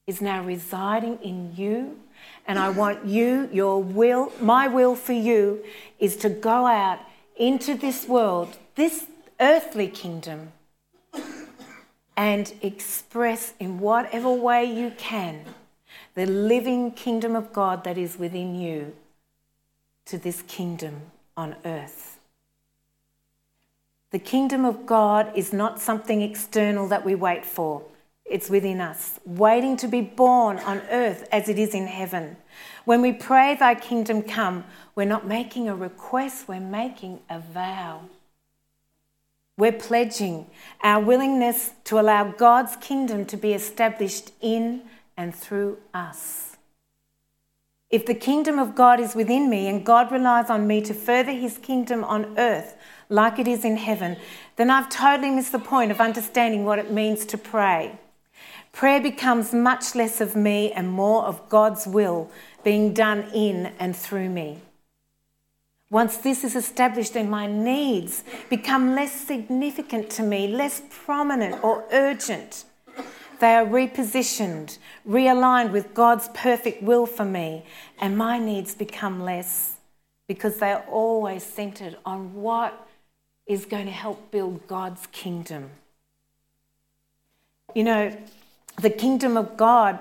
is 0.06 0.20
now 0.20 0.44
residing 0.44 1.18
in 1.22 1.54
you. 1.56 1.98
And 2.46 2.58
I 2.58 2.70
want 2.70 3.04
you, 3.04 3.48
your 3.52 3.82
will, 3.82 4.32
my 4.40 4.68
will 4.68 4.94
for 4.94 5.12
you 5.12 5.64
is 5.98 6.16
to 6.18 6.28
go 6.28 6.66
out 6.66 7.00
into 7.36 7.74
this 7.74 8.06
world, 8.06 8.56
this 8.74 9.06
earthly 9.42 9.88
kingdom, 9.88 10.52
and 12.16 12.54
express 12.62 13.54
in 13.58 13.80
whatever 13.80 14.30
way 14.30 14.64
you 14.64 14.92
can 14.96 15.44
the 16.14 16.26
living 16.26 16.92
kingdom 16.92 17.34
of 17.34 17.52
God 17.52 17.84
that 17.84 17.98
is 17.98 18.18
within 18.18 18.54
you 18.54 18.94
to 20.04 20.18
this 20.18 20.42
kingdom 20.42 21.00
on 21.36 21.56
earth. 21.64 22.20
The 24.12 24.18
kingdom 24.18 24.64
of 24.64 24.86
God 24.86 25.32
is 25.34 25.52
not 25.52 25.80
something 25.80 26.22
external 26.22 26.86
that 26.88 27.04
we 27.04 27.14
wait 27.14 27.44
for. 27.44 27.82
It's 28.24 28.48
within 28.48 28.80
us, 28.80 29.18
waiting 29.24 29.76
to 29.78 29.88
be 29.88 30.02
born 30.02 30.58
on 30.60 30.82
earth 30.90 31.26
as 31.32 31.48
it 31.48 31.58
is 31.58 31.74
in 31.74 31.86
heaven. 31.86 32.36
When 32.84 33.02
we 33.02 33.12
pray, 33.12 33.56
Thy 33.56 33.74
kingdom 33.74 34.22
come, 34.22 34.64
we're 34.94 35.04
not 35.04 35.26
making 35.26 35.68
a 35.68 35.74
request, 35.74 36.46
we're 36.46 36.60
making 36.60 37.20
a 37.28 37.40
vow. 37.40 38.02
We're 39.62 39.70
pledging 39.70 40.46
our 40.82 41.00
willingness 41.00 41.70
to 41.84 42.00
allow 42.00 42.32
God's 42.32 42.74
kingdom 42.74 43.24
to 43.26 43.36
be 43.36 43.52
established 43.52 44.32
in 44.40 44.82
and 45.16 45.32
through 45.32 45.78
us. 45.94 46.56
If 47.88 48.04
the 48.04 48.16
kingdom 48.16 48.58
of 48.58 48.74
God 48.74 48.98
is 48.98 49.14
within 49.14 49.48
me 49.48 49.68
and 49.68 49.86
God 49.86 50.10
relies 50.10 50.50
on 50.50 50.66
me 50.66 50.80
to 50.80 50.92
further 50.92 51.30
his 51.30 51.58
kingdom 51.58 52.02
on 52.02 52.36
earth, 52.40 52.76
like 53.08 53.38
it 53.38 53.46
is 53.46 53.64
in 53.64 53.76
heaven, 53.76 54.16
then 54.56 54.68
I've 54.68 54.88
totally 54.88 55.30
missed 55.30 55.52
the 55.52 55.60
point 55.60 55.92
of 55.92 56.00
understanding 56.00 56.64
what 56.64 56.80
it 56.80 56.90
means 56.90 57.24
to 57.26 57.38
pray. 57.38 58.00
Prayer 58.72 59.00
becomes 59.00 59.54
much 59.54 59.94
less 59.94 60.20
of 60.20 60.34
me 60.34 60.72
and 60.72 60.88
more 60.88 61.22
of 61.22 61.48
God's 61.48 61.86
will 61.86 62.32
being 62.64 62.94
done 62.94 63.30
in 63.32 63.66
and 63.78 63.94
through 63.94 64.28
me. 64.28 64.58
Once 65.92 66.16
this 66.16 66.42
is 66.42 66.56
established, 66.56 67.12
then 67.12 67.28
my 67.28 67.46
needs 67.46 68.24
become 68.48 68.94
less 68.94 69.12
significant 69.12 70.08
to 70.08 70.22
me, 70.22 70.48
less 70.48 70.80
prominent 70.88 71.62
or 71.62 71.84
urgent. 71.92 72.64
They 73.40 73.54
are 73.54 73.66
repositioned, 73.66 74.78
realigned 75.06 75.70
with 75.70 75.92
God's 75.92 76.30
perfect 76.32 76.82
will 76.82 77.04
for 77.04 77.26
me, 77.26 77.66
and 78.00 78.16
my 78.16 78.38
needs 78.38 78.74
become 78.74 79.20
less 79.20 79.74
because 80.26 80.56
they 80.56 80.72
are 80.72 80.84
always 80.90 81.42
centered 81.42 81.98
on 82.06 82.36
what 82.36 82.88
is 83.46 83.66
going 83.66 83.84
to 83.84 83.92
help 83.92 84.30
build 84.30 84.66
God's 84.66 85.06
kingdom. 85.08 85.72
You 87.74 87.84
know, 87.84 88.16
the 88.80 88.88
kingdom 88.88 89.36
of 89.36 89.58
God 89.58 89.98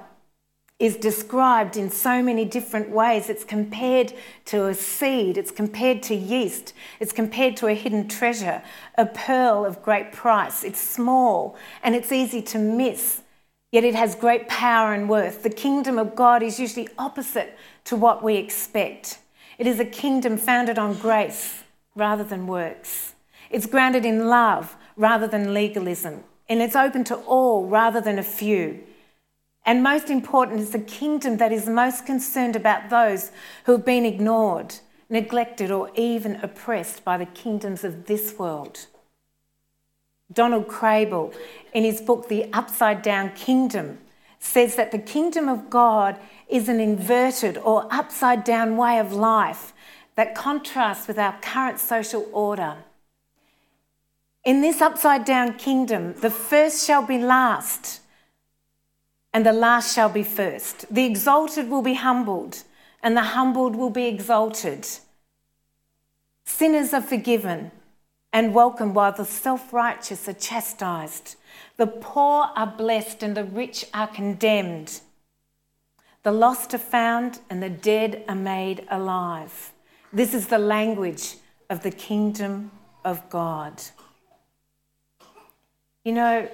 is 0.81 0.97
described 0.97 1.77
in 1.77 1.91
so 1.91 2.23
many 2.23 2.43
different 2.43 2.89
ways. 2.89 3.29
It's 3.29 3.43
compared 3.43 4.13
to 4.45 4.65
a 4.65 4.73
seed, 4.73 5.37
it's 5.37 5.51
compared 5.51 6.01
to 6.03 6.15
yeast, 6.15 6.73
it's 6.99 7.13
compared 7.13 7.55
to 7.57 7.67
a 7.67 7.75
hidden 7.75 8.07
treasure, 8.07 8.63
a 8.97 9.05
pearl 9.05 9.63
of 9.63 9.83
great 9.83 10.11
price. 10.11 10.63
It's 10.63 10.81
small 10.81 11.55
and 11.83 11.93
it's 11.93 12.11
easy 12.11 12.41
to 12.41 12.57
miss, 12.57 13.21
yet 13.71 13.83
it 13.83 13.93
has 13.93 14.15
great 14.15 14.49
power 14.49 14.91
and 14.91 15.07
worth. 15.07 15.43
The 15.43 15.51
kingdom 15.51 15.99
of 15.99 16.15
God 16.15 16.41
is 16.41 16.59
usually 16.59 16.89
opposite 16.97 17.55
to 17.83 17.95
what 17.95 18.23
we 18.23 18.37
expect. 18.37 19.19
It 19.59 19.67
is 19.67 19.79
a 19.79 19.85
kingdom 19.85 20.35
founded 20.35 20.79
on 20.79 20.95
grace 20.95 21.61
rather 21.93 22.23
than 22.23 22.47
works. 22.47 23.13
It's 23.51 23.67
grounded 23.67 24.03
in 24.03 24.27
love 24.29 24.75
rather 24.95 25.27
than 25.27 25.53
legalism, 25.53 26.23
and 26.49 26.59
it's 26.59 26.75
open 26.75 27.03
to 27.03 27.17
all 27.17 27.67
rather 27.67 28.01
than 28.01 28.17
a 28.17 28.23
few. 28.23 28.83
And 29.65 29.83
most 29.83 30.09
important, 30.09 30.59
is 30.59 30.73
a 30.73 30.79
kingdom 30.79 31.37
that 31.37 31.51
is 31.51 31.67
most 31.67 32.05
concerned 32.05 32.55
about 32.55 32.89
those 32.89 33.31
who 33.65 33.73
have 33.73 33.85
been 33.85 34.05
ignored, 34.05 34.75
neglected, 35.09 35.71
or 35.71 35.91
even 35.95 36.37
oppressed 36.37 37.03
by 37.03 37.17
the 37.17 37.27
kingdoms 37.27 37.83
of 37.83 38.05
this 38.05 38.37
world. 38.39 38.87
Donald 40.33 40.67
Kraybill, 40.67 41.33
in 41.73 41.83
his 41.83 42.01
book 42.01 42.27
The 42.27 42.51
Upside 42.53 43.01
Down 43.01 43.33
Kingdom, 43.35 43.99
says 44.39 44.75
that 44.75 44.91
the 44.91 44.97
kingdom 44.97 45.47
of 45.47 45.69
God 45.69 46.17
is 46.49 46.67
an 46.67 46.79
inverted 46.79 47.57
or 47.57 47.87
upside 47.91 48.43
down 48.43 48.75
way 48.75 48.97
of 48.97 49.13
life 49.13 49.73
that 50.15 50.35
contrasts 50.35 51.07
with 51.07 51.19
our 51.19 51.37
current 51.41 51.79
social 51.79 52.27
order. 52.33 52.77
In 54.43 54.61
this 54.61 54.81
upside 54.81 55.25
down 55.25 55.57
kingdom, 55.57 56.15
the 56.21 56.31
first 56.31 56.85
shall 56.85 57.05
be 57.05 57.19
last, 57.19 58.00
and 59.33 59.45
the 59.45 59.53
last 59.53 59.93
shall 59.95 60.09
be 60.09 60.23
first. 60.23 60.85
The 60.93 61.05
exalted 61.05 61.69
will 61.69 61.81
be 61.81 61.93
humbled, 61.93 62.63
and 63.01 63.15
the 63.15 63.21
humbled 63.21 63.75
will 63.75 63.89
be 63.89 64.05
exalted. 64.07 64.87
Sinners 66.45 66.93
are 66.93 67.01
forgiven 67.01 67.71
and 68.33 68.53
welcomed, 68.53 68.95
while 68.95 69.11
the 69.11 69.25
self 69.25 69.73
righteous 69.73 70.27
are 70.27 70.33
chastised. 70.33 71.35
The 71.77 71.87
poor 71.87 72.49
are 72.55 72.67
blessed, 72.67 73.23
and 73.23 73.35
the 73.35 73.43
rich 73.43 73.85
are 73.93 74.07
condemned. 74.07 75.01
The 76.23 76.31
lost 76.31 76.73
are 76.73 76.77
found, 76.77 77.39
and 77.49 77.63
the 77.63 77.69
dead 77.69 78.23
are 78.27 78.35
made 78.35 78.85
alive. 78.89 79.71
This 80.13 80.33
is 80.33 80.47
the 80.47 80.59
language 80.59 81.35
of 81.69 81.83
the 81.83 81.91
kingdom 81.91 82.71
of 83.05 83.29
God. 83.29 83.81
You 86.03 86.11
know, 86.11 86.49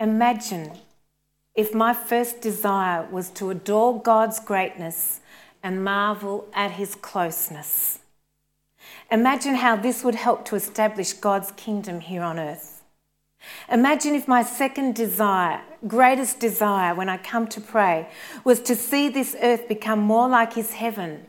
imagine 0.00 0.72
if 1.54 1.74
my 1.74 1.94
first 1.94 2.40
desire 2.40 3.06
was 3.10 3.30
to 3.30 3.50
adore 3.50 4.00
God's 4.00 4.40
greatness 4.40 5.20
and 5.62 5.84
marvel 5.84 6.48
at 6.52 6.72
his 6.72 6.94
closeness. 6.94 8.00
Imagine 9.10 9.56
how 9.56 9.76
this 9.76 10.02
would 10.02 10.16
help 10.16 10.44
to 10.46 10.56
establish 10.56 11.12
God's 11.12 11.52
kingdom 11.52 12.00
here 12.00 12.22
on 12.22 12.38
earth. 12.38 12.82
Imagine 13.70 14.14
if 14.14 14.26
my 14.26 14.42
second 14.42 14.94
desire, 14.94 15.60
greatest 15.86 16.40
desire 16.40 16.94
when 16.94 17.08
I 17.08 17.18
come 17.18 17.46
to 17.48 17.60
pray, 17.60 18.08
was 18.42 18.60
to 18.60 18.74
see 18.74 19.08
this 19.08 19.36
earth 19.42 19.68
become 19.68 20.00
more 20.00 20.28
like 20.28 20.54
his 20.54 20.72
heaven 20.72 21.26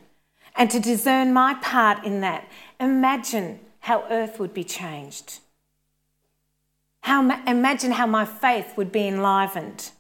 and 0.55 0.71
to 0.71 0.79
discern 0.79 1.33
my 1.33 1.55
part 1.55 2.03
in 2.05 2.21
that. 2.21 2.47
Imagine 2.79 3.59
how 3.81 4.05
earth 4.09 4.39
would 4.39 4.53
be 4.53 4.63
changed. 4.63 5.39
How, 7.01 7.21
imagine 7.45 7.91
how 7.91 8.07
my 8.07 8.25
faith 8.25 8.75
would 8.77 8.91
be 8.91 9.07
enlivened. 9.07 9.91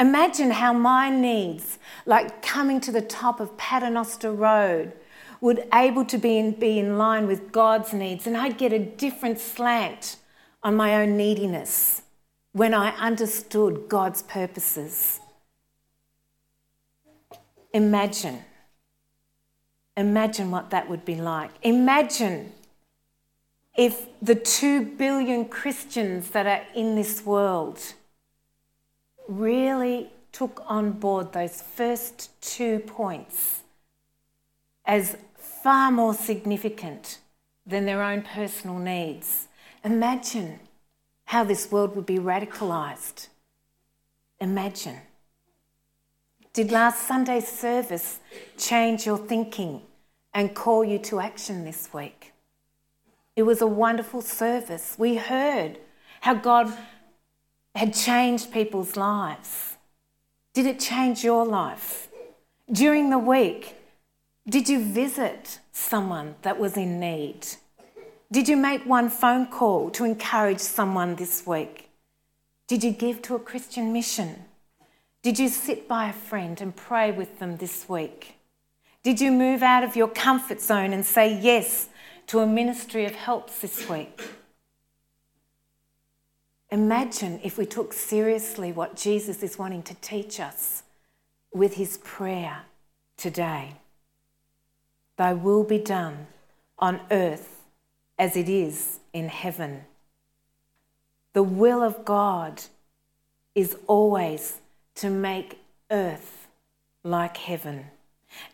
Imagine 0.00 0.50
how 0.50 0.72
my 0.72 1.10
needs, 1.10 1.78
like 2.06 2.40
coming 2.40 2.80
to 2.80 2.90
the 2.90 3.02
top 3.02 3.38
of 3.38 3.58
Paternoster 3.58 4.32
Road, 4.32 4.94
would 5.42 5.68
able 5.74 6.06
to 6.06 6.16
be 6.16 6.38
in, 6.38 6.52
be 6.52 6.78
in 6.78 6.96
line 6.96 7.26
with 7.26 7.52
God's 7.52 7.92
needs, 7.92 8.26
and 8.26 8.34
I'd 8.34 8.56
get 8.56 8.72
a 8.72 8.78
different 8.78 9.38
slant 9.38 10.16
on 10.62 10.74
my 10.74 10.96
own 11.02 11.18
neediness 11.18 12.02
when 12.52 12.72
I 12.72 12.90
understood 12.96 13.90
God's 13.90 14.22
purposes. 14.22 15.20
Imagine. 17.74 18.42
Imagine 19.98 20.50
what 20.50 20.70
that 20.70 20.88
would 20.88 21.04
be 21.04 21.16
like. 21.16 21.50
Imagine 21.62 22.52
if 23.76 24.06
the 24.22 24.34
two 24.34 24.82
billion 24.82 25.44
Christians 25.44 26.30
that 26.30 26.46
are 26.46 26.64
in 26.74 26.96
this 26.96 27.24
world 27.26 27.94
really 29.30 30.10
took 30.32 30.62
on 30.66 30.92
board 30.92 31.32
those 31.32 31.62
first 31.62 32.30
two 32.42 32.80
points 32.80 33.62
as 34.84 35.16
far 35.36 35.90
more 35.90 36.14
significant 36.14 37.18
than 37.66 37.86
their 37.86 38.02
own 38.02 38.22
personal 38.22 38.78
needs. 38.78 39.48
Imagine 39.84 40.58
how 41.26 41.44
this 41.44 41.70
world 41.70 41.94
would 41.94 42.06
be 42.06 42.18
radicalised. 42.18 43.28
Imagine. 44.40 44.98
Did 46.52 46.72
last 46.72 47.06
Sunday's 47.06 47.46
service 47.46 48.18
change 48.58 49.06
your 49.06 49.18
thinking 49.18 49.82
and 50.34 50.54
call 50.54 50.84
you 50.84 50.98
to 50.98 51.20
action 51.20 51.64
this 51.64 51.92
week? 51.92 52.32
It 53.36 53.44
was 53.44 53.60
a 53.62 53.66
wonderful 53.66 54.22
service. 54.22 54.96
We 54.98 55.16
heard 55.16 55.78
how 56.22 56.34
God 56.34 56.76
had 57.74 57.94
changed 57.94 58.52
people's 58.52 58.96
lives. 58.96 59.76
Did 60.54 60.66
it 60.66 60.80
change 60.80 61.22
your 61.22 61.44
life? 61.46 62.08
During 62.70 63.10
the 63.10 63.18
week, 63.18 63.76
did 64.48 64.68
you 64.68 64.84
visit 64.84 65.60
someone 65.72 66.34
that 66.42 66.58
was 66.58 66.76
in 66.76 66.98
need? 66.98 67.46
Did 68.32 68.48
you 68.48 68.56
make 68.56 68.84
one 68.86 69.10
phone 69.10 69.46
call 69.46 69.90
to 69.90 70.04
encourage 70.04 70.60
someone 70.60 71.16
this 71.16 71.46
week? 71.46 71.90
Did 72.66 72.84
you 72.84 72.92
give 72.92 73.22
to 73.22 73.34
a 73.34 73.40
Christian 73.40 73.92
mission? 73.92 74.44
Did 75.22 75.38
you 75.38 75.48
sit 75.48 75.88
by 75.88 76.08
a 76.08 76.12
friend 76.12 76.60
and 76.60 76.74
pray 76.74 77.10
with 77.10 77.38
them 77.38 77.56
this 77.56 77.88
week? 77.88 78.36
Did 79.02 79.20
you 79.20 79.32
move 79.32 79.62
out 79.62 79.82
of 79.82 79.96
your 79.96 80.08
comfort 80.08 80.60
zone 80.60 80.92
and 80.92 81.04
say 81.04 81.40
yes 81.40 81.88
to 82.30 82.38
a 82.38 82.46
ministry 82.46 83.04
of 83.06 83.14
helps 83.16 83.58
this 83.58 83.88
week. 83.88 84.22
Imagine 86.72 87.40
if 87.42 87.58
we 87.58 87.66
took 87.66 87.92
seriously 87.92 88.70
what 88.72 88.96
Jesus 88.96 89.42
is 89.42 89.58
wanting 89.58 89.82
to 89.84 89.94
teach 89.94 90.38
us 90.38 90.84
with 91.52 91.74
his 91.74 91.98
prayer 91.98 92.62
today. 93.16 93.74
Thy 95.16 95.32
will 95.32 95.64
be 95.64 95.78
done 95.78 96.28
on 96.78 97.00
earth 97.10 97.64
as 98.18 98.36
it 98.36 98.48
is 98.48 99.00
in 99.12 99.28
heaven. 99.28 99.84
The 101.32 101.42
will 101.42 101.82
of 101.82 102.04
God 102.04 102.62
is 103.54 103.76
always 103.86 104.60
to 104.96 105.10
make 105.10 105.58
earth 105.90 106.48
like 107.02 107.36
heaven. 107.36 107.86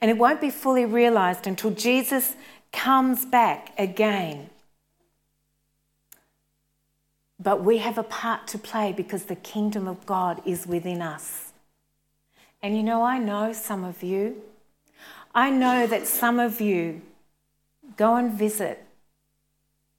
And 0.01 0.11
it 0.11 0.17
won't 0.17 0.41
be 0.41 0.51
fully 0.51 0.87
realised 0.87 1.47
until 1.47 1.71
Jesus 1.71 2.35
comes 2.73 3.27
back 3.27 3.73
again. 3.79 4.51
But 7.47 7.63
we 7.63 7.79
have 7.79 7.97
a 7.97 8.03
part 8.03 8.49
to 8.49 8.59
play 8.59 8.93
because 8.93 9.27
the 9.27 9.37
kingdom 9.37 9.87
of 9.87 10.05
God 10.05 10.43
is 10.45 10.67
within 10.67 11.01
us. 11.01 11.53
And 12.61 12.77
you 12.77 12.83
know, 12.83 13.05
I 13.05 13.19
know 13.19 13.53
some 13.53 13.85
of 13.85 14.03
you. 14.03 14.43
I 15.33 15.51
know 15.51 15.87
that 15.87 16.09
some 16.09 16.41
of 16.41 16.61
you 16.61 17.03
go 17.97 18.17
and 18.17 18.33
visit 18.33 18.85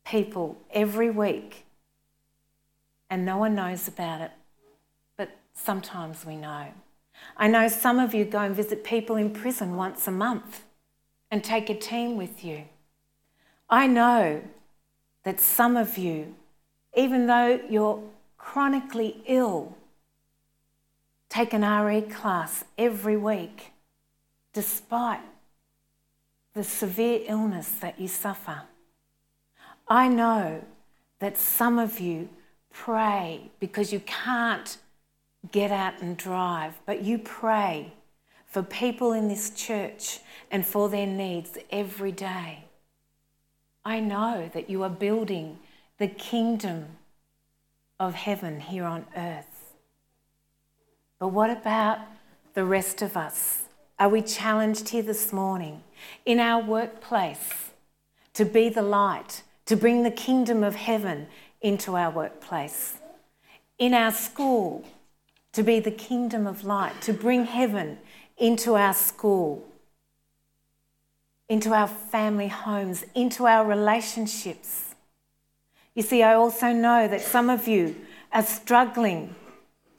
people 0.05 0.57
every 0.71 1.09
week 1.09 1.63
and 3.09 3.25
no 3.25 3.37
one 3.37 3.55
knows 3.55 3.87
about 3.87 4.19
it, 4.19 4.31
but 5.15 5.29
sometimes 5.53 6.25
we 6.25 6.35
know. 6.35 6.65
I 7.37 7.47
know 7.47 7.69
some 7.69 7.97
of 7.97 8.13
you 8.13 8.25
go 8.25 8.39
and 8.39 8.53
visit 8.53 8.83
people 8.83 9.15
in 9.15 9.29
prison 9.29 9.77
once 9.77 10.05
a 10.05 10.11
month 10.11 10.65
and 11.31 11.41
take 11.41 11.69
a 11.69 11.75
team 11.75 12.17
with 12.17 12.43
you. 12.43 12.65
I 13.69 13.87
know 13.87 14.41
that 15.23 15.39
some 15.39 15.77
of 15.77 15.97
you, 15.97 16.35
even 16.97 17.27
though 17.27 17.61
you're 17.69 18.03
chronically 18.37 19.21
ill, 19.27 19.77
take 21.29 21.53
an 21.53 21.61
RE 21.63 22.01
class 22.01 22.65
every 22.77 23.15
week 23.15 23.71
despite 24.51 25.21
the 26.55 26.63
severe 26.63 27.21
illness 27.27 27.69
that 27.69 27.99
you 27.99 28.07
suffer. 28.07 28.63
I 29.87 30.07
know 30.07 30.65
that 31.19 31.37
some 31.37 31.77
of 31.77 31.99
you 31.99 32.29
pray 32.73 33.51
because 33.59 33.93
you 33.93 33.99
can't 33.99 34.77
get 35.51 35.71
out 35.71 36.01
and 36.01 36.17
drive, 36.17 36.73
but 36.87 37.03
you 37.03 37.19
pray 37.19 37.93
for 38.47 38.63
people 38.63 39.13
in 39.13 39.27
this 39.27 39.51
church 39.51 40.19
and 40.49 40.65
for 40.65 40.89
their 40.89 41.05
needs 41.05 41.59
every 41.69 42.11
day. 42.11 42.65
I 43.85 43.99
know 43.99 44.49
that 44.53 44.69
you 44.69 44.81
are 44.81 44.89
building 44.89 45.59
the 45.97 46.07
kingdom 46.07 46.85
of 47.99 48.13
heaven 48.13 48.59
here 48.59 48.85
on 48.85 49.05
earth. 49.15 49.73
But 51.19 51.29
what 51.29 51.49
about 51.49 51.99
the 52.53 52.65
rest 52.65 53.01
of 53.01 53.17
us? 53.17 53.63
Are 53.99 54.09
we 54.09 54.21
challenged 54.21 54.89
here 54.89 55.01
this 55.01 55.33
morning 55.33 55.83
in 56.25 56.39
our 56.39 56.63
workplace 56.63 57.71
to 58.33 58.45
be 58.45 58.69
the 58.69 58.83
light, 58.83 59.41
to 59.65 59.75
bring 59.75 60.03
the 60.03 60.11
kingdom 60.11 60.63
of 60.63 60.75
heaven 60.75 61.27
into 61.61 61.95
our 61.95 62.11
workplace? 62.11 62.97
In 63.79 63.95
our 63.95 64.11
school, 64.11 64.85
to 65.53 65.63
be 65.63 65.79
the 65.79 65.91
kingdom 65.91 66.45
of 66.45 66.63
light, 66.63 67.01
to 67.01 67.13
bring 67.13 67.45
heaven 67.45 67.97
into 68.37 68.75
our 68.75 68.93
school, 68.93 69.65
into 71.49 71.73
our 71.73 71.87
family 71.87 72.49
homes, 72.49 73.03
into 73.15 73.47
our 73.47 73.65
relationships. 73.65 74.86
You 75.97 76.03
see, 76.03 76.21
I 76.21 76.35
also 76.35 76.73
know 76.73 77.07
that 77.07 77.21
some 77.21 77.49
of 77.49 77.67
you 77.67 77.95
are 78.31 78.43
struggling, 78.43 79.33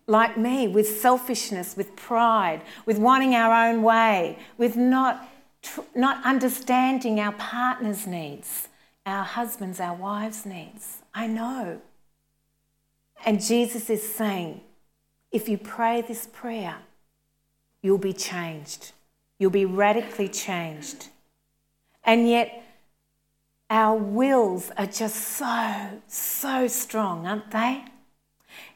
like 0.07 0.39
me, 0.39 0.69
with 0.69 1.01
selfishness, 1.01 1.77
with 1.77 1.97
pride, 1.97 2.63
with 2.87 2.99
wanting 2.99 3.35
our 3.35 3.69
own 3.69 3.83
way, 3.83 4.39
with 4.57 4.77
not, 4.77 5.29
not 5.97 6.25
understanding 6.25 7.19
our 7.19 7.33
partner's 7.33 8.07
needs, 8.07 8.69
our 9.05 9.25
husbands, 9.25 9.81
our 9.81 9.97
wives' 9.97 10.47
needs. 10.47 11.03
I 11.15 11.27
know. 11.27 11.81
And 13.27 13.43
Jesus 13.43 13.91
is 13.91 14.09
saying, 14.09 14.61
if 15.33 15.49
you 15.49 15.59
pray 15.59 16.03
this 16.03 16.29
prayer, 16.33 16.77
you'll 17.83 17.99
be 17.99 18.13
changed. 18.13 18.93
You'll 19.41 19.51
be 19.51 19.65
radically 19.65 20.29
changed. 20.29 21.09
And 22.05 22.29
yet, 22.29 22.63
our 23.71 23.97
wills 23.97 24.71
are 24.77 24.87
just 24.87 25.17
so, 25.17 26.01
so 26.07 26.67
strong, 26.69 27.27
aren't 27.27 27.51
they? 27.51 27.85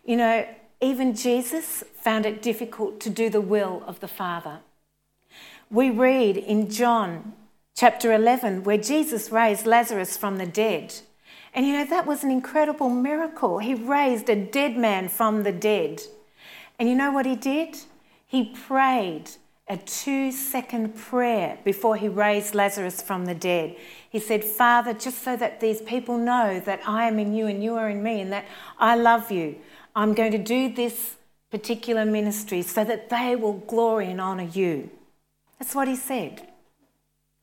You 0.04 0.16
know, 0.16 0.46
even 0.80 1.14
Jesus 1.14 1.84
found 1.94 2.26
it 2.26 2.42
difficult 2.42 3.00
to 3.00 3.10
do 3.10 3.30
the 3.30 3.40
will 3.40 3.82
of 3.86 4.00
the 4.00 4.08
Father. 4.08 4.58
We 5.70 5.90
read 5.90 6.36
in 6.36 6.70
John 6.70 7.32
chapter 7.74 8.12
11 8.12 8.64
where 8.64 8.76
Jesus 8.76 9.30
raised 9.30 9.66
Lazarus 9.66 10.16
from 10.16 10.36
the 10.36 10.46
dead. 10.46 10.94
And 11.54 11.66
you 11.66 11.72
know, 11.72 11.84
that 11.84 12.06
was 12.06 12.24
an 12.24 12.30
incredible 12.30 12.90
miracle. 12.90 13.58
He 13.58 13.74
raised 13.74 14.28
a 14.28 14.36
dead 14.36 14.76
man 14.76 15.08
from 15.08 15.42
the 15.42 15.52
dead. 15.52 16.02
And 16.78 16.88
you 16.88 16.94
know 16.94 17.12
what 17.12 17.26
he 17.26 17.36
did? 17.36 17.78
He 18.26 18.44
prayed 18.44 19.30
a 19.72 19.76
two 19.78 20.30
second 20.30 20.94
prayer 20.94 21.56
before 21.64 21.96
he 21.96 22.06
raised 22.06 22.54
Lazarus 22.54 23.00
from 23.00 23.24
the 23.24 23.34
dead. 23.34 23.74
He 24.10 24.20
said, 24.20 24.44
Father, 24.44 24.92
just 24.92 25.22
so 25.24 25.34
that 25.36 25.60
these 25.60 25.80
people 25.80 26.18
know 26.18 26.60
that 26.60 26.86
I 26.86 27.08
am 27.08 27.18
in 27.18 27.32
you 27.32 27.46
and 27.46 27.64
you 27.64 27.76
are 27.76 27.88
in 27.88 28.02
me 28.02 28.20
and 28.20 28.30
that 28.32 28.44
I 28.78 28.96
love 28.96 29.32
you, 29.32 29.56
I'm 29.96 30.12
going 30.12 30.32
to 30.32 30.36
do 30.36 30.70
this 30.70 31.16
particular 31.50 32.04
ministry 32.04 32.60
so 32.60 32.84
that 32.84 33.08
they 33.08 33.34
will 33.34 33.54
glory 33.54 34.10
and 34.10 34.20
honour 34.20 34.50
you. 34.52 34.90
That's 35.58 35.74
what 35.74 35.88
he 35.88 35.96
said. 35.96 36.46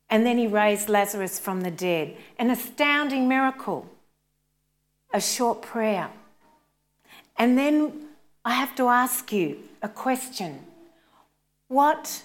And 0.08 0.24
then 0.24 0.38
he 0.38 0.46
raised 0.46 0.88
Lazarus 0.88 1.40
from 1.40 1.62
the 1.62 1.72
dead. 1.72 2.16
An 2.38 2.52
astounding 2.52 3.28
miracle. 3.28 3.90
A 5.12 5.20
short 5.20 5.64
prayer. 5.64 6.12
And 7.40 7.58
then 7.58 8.06
I 8.46 8.54
have 8.54 8.76
to 8.76 8.88
ask 8.88 9.32
you 9.32 9.58
a 9.82 9.90
question. 9.90 10.66
What 11.70 12.24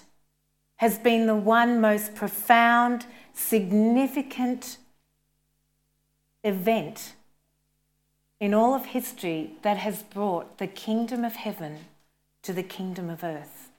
has 0.77 0.97
been 0.97 1.27
the 1.27 1.35
one 1.35 1.79
most 1.79 2.15
profound, 2.15 3.05
significant 3.33 4.77
event 6.43 7.13
in 8.39 8.53
all 8.53 8.73
of 8.73 8.87
history 8.87 9.51
that 9.61 9.77
has 9.77 10.01
brought 10.01 10.57
the 10.57 10.67
kingdom 10.67 11.23
of 11.23 11.35
heaven 11.35 11.85
to 12.41 12.53
the 12.53 12.63
kingdom 12.63 13.09
of 13.09 13.23
earth? 13.23 13.69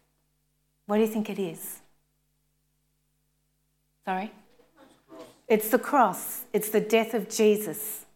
What 0.87 0.97
do 0.97 1.03
you 1.03 1.09
think 1.09 1.29
it 1.29 1.39
is? 1.39 1.81
Sorry? 4.05 4.31
It's 5.49 5.69
the 5.69 5.81
cross, 5.81 6.45
it's 6.53 6.71
the 6.71 6.81
death 6.81 7.13
of 7.13 7.29
Jesus. 7.29 8.07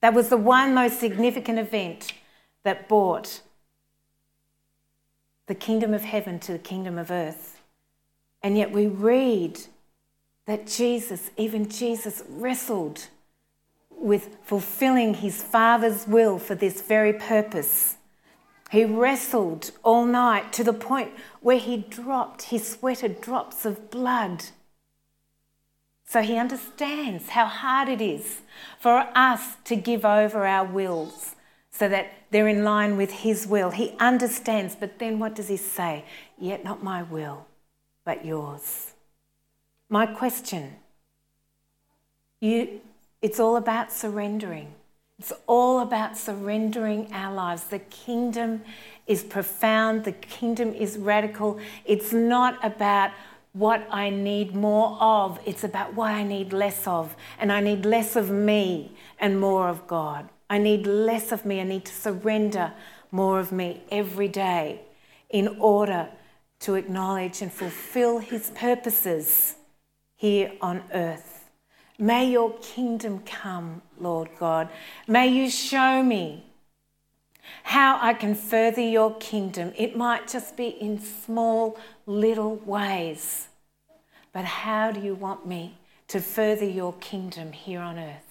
That 0.00 0.14
was 0.14 0.30
the 0.30 0.38
one 0.38 0.72
most 0.72 0.98
significant 0.98 1.58
event 1.58 2.14
that 2.62 2.88
brought 2.88 3.42
the 5.50 5.54
kingdom 5.56 5.92
of 5.92 6.02
heaven 6.02 6.38
to 6.38 6.52
the 6.52 6.58
kingdom 6.60 6.96
of 6.96 7.10
earth. 7.10 7.60
And 8.40 8.56
yet 8.56 8.70
we 8.70 8.86
read 8.86 9.58
that 10.46 10.68
Jesus, 10.68 11.32
even 11.36 11.68
Jesus, 11.68 12.22
wrestled 12.28 13.08
with 13.90 14.36
fulfilling 14.44 15.14
his 15.14 15.42
Father's 15.42 16.06
will 16.06 16.38
for 16.38 16.54
this 16.54 16.82
very 16.82 17.12
purpose. 17.12 17.96
He 18.70 18.84
wrestled 18.84 19.72
all 19.82 20.04
night 20.04 20.52
to 20.52 20.62
the 20.62 20.72
point 20.72 21.10
where 21.40 21.58
he 21.58 21.78
dropped, 21.78 22.42
he 22.42 22.58
sweated 22.58 23.20
drops 23.20 23.64
of 23.64 23.90
blood. 23.90 24.44
So 26.06 26.22
he 26.22 26.36
understands 26.38 27.30
how 27.30 27.46
hard 27.46 27.88
it 27.88 28.00
is 28.00 28.42
for 28.78 29.04
us 29.16 29.56
to 29.64 29.74
give 29.74 30.04
over 30.04 30.46
our 30.46 30.64
wills 30.64 31.34
so 31.70 31.88
that 31.88 32.12
they're 32.30 32.48
in 32.48 32.64
line 32.64 32.96
with 32.96 33.10
his 33.10 33.46
will. 33.46 33.70
He 33.70 33.94
understands, 33.98 34.76
but 34.78 34.98
then 34.98 35.18
what 35.18 35.34
does 35.34 35.48
he 35.48 35.56
say? 35.56 36.04
Yet 36.38 36.64
not 36.64 36.82
my 36.82 37.02
will, 37.02 37.46
but 38.04 38.24
yours. 38.24 38.92
My 39.88 40.06
question 40.06 40.76
you, 42.40 42.80
it's 43.20 43.38
all 43.38 43.56
about 43.56 43.92
surrendering. 43.92 44.72
It's 45.18 45.32
all 45.46 45.80
about 45.80 46.16
surrendering 46.16 47.12
our 47.12 47.34
lives. 47.34 47.64
The 47.64 47.80
kingdom 47.80 48.62
is 49.06 49.22
profound, 49.22 50.04
the 50.04 50.12
kingdom 50.12 50.72
is 50.72 50.96
radical. 50.96 51.60
It's 51.84 52.12
not 52.14 52.64
about 52.64 53.10
what 53.52 53.86
I 53.90 54.08
need 54.08 54.54
more 54.54 54.96
of, 55.00 55.38
it's 55.44 55.64
about 55.64 55.94
what 55.94 56.12
I 56.12 56.22
need 56.22 56.54
less 56.54 56.86
of. 56.86 57.14
And 57.38 57.52
I 57.52 57.60
need 57.60 57.84
less 57.84 58.16
of 58.16 58.30
me 58.30 58.92
and 59.18 59.38
more 59.38 59.68
of 59.68 59.86
God. 59.86 60.30
I 60.50 60.58
need 60.58 60.86
less 60.86 61.30
of 61.30 61.46
me. 61.46 61.60
I 61.60 61.64
need 61.64 61.84
to 61.86 61.94
surrender 61.94 62.72
more 63.12 63.38
of 63.38 63.52
me 63.52 63.82
every 63.90 64.28
day 64.28 64.80
in 65.30 65.56
order 65.60 66.08
to 66.60 66.74
acknowledge 66.74 67.40
and 67.40 67.52
fulfill 67.52 68.18
His 68.18 68.50
purposes 68.50 69.54
here 70.16 70.52
on 70.60 70.82
earth. 70.92 71.48
May 71.98 72.30
your 72.30 72.58
kingdom 72.58 73.20
come, 73.20 73.82
Lord 73.98 74.28
God. 74.38 74.68
May 75.06 75.28
you 75.28 75.48
show 75.48 76.02
me 76.02 76.44
how 77.62 77.98
I 78.00 78.14
can 78.14 78.34
further 78.34 78.82
your 78.82 79.16
kingdom. 79.18 79.72
It 79.76 79.96
might 79.96 80.28
just 80.28 80.56
be 80.56 80.68
in 80.68 81.00
small, 81.00 81.78
little 82.06 82.56
ways. 82.56 83.48
But 84.32 84.44
how 84.44 84.92
do 84.92 85.00
you 85.00 85.14
want 85.14 85.46
me 85.46 85.78
to 86.08 86.20
further 86.20 86.64
your 86.64 86.94
kingdom 86.94 87.52
here 87.52 87.80
on 87.80 87.98
earth? 87.98 88.29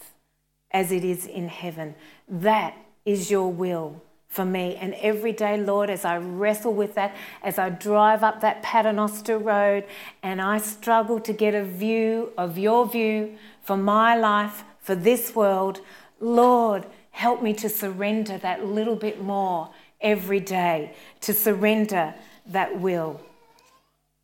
As 0.72 0.92
it 0.92 1.04
is 1.04 1.26
in 1.26 1.48
heaven. 1.48 1.96
That 2.28 2.76
is 3.06 3.32
your 3.32 3.52
will 3.52 4.02
for 4.28 4.46
me. 4.46 4.76
And 4.76 4.94
every 4.96 5.32
day, 5.32 5.58
Lord, 5.58 5.90
as 5.90 6.06
I 6.06 6.18
wrestle 6.18 6.74
with 6.74 6.96
that, 6.96 7.16
as 7.44 7.58
I 7.58 7.70
drive 7.70 8.24
up 8.24 8.42
that 8.42 8.62
Paternoster 8.62 9.38
Road 9.38 9.86
and 10.22 10.42
I 10.42 10.60
struggle 10.60 11.20
to 11.22 11.34
get 11.34 11.56
a 11.56 11.64
view 11.64 12.32
of 12.38 12.58
your 12.58 12.88
view 12.88 13.38
for 13.64 13.76
my 13.76 14.16
life, 14.16 14.64
for 14.80 14.96
this 14.96 15.36
world, 15.36 15.82
Lord, 16.20 16.86
help 17.12 17.42
me 17.42 17.54
to 17.56 17.70
surrender 17.70 18.38
that 18.38 18.66
little 18.66 18.96
bit 18.96 19.22
more 19.22 19.72
every 20.00 20.40
day, 20.40 20.94
to 21.22 21.34
surrender 21.34 22.14
that 22.46 22.80
will 22.80 23.20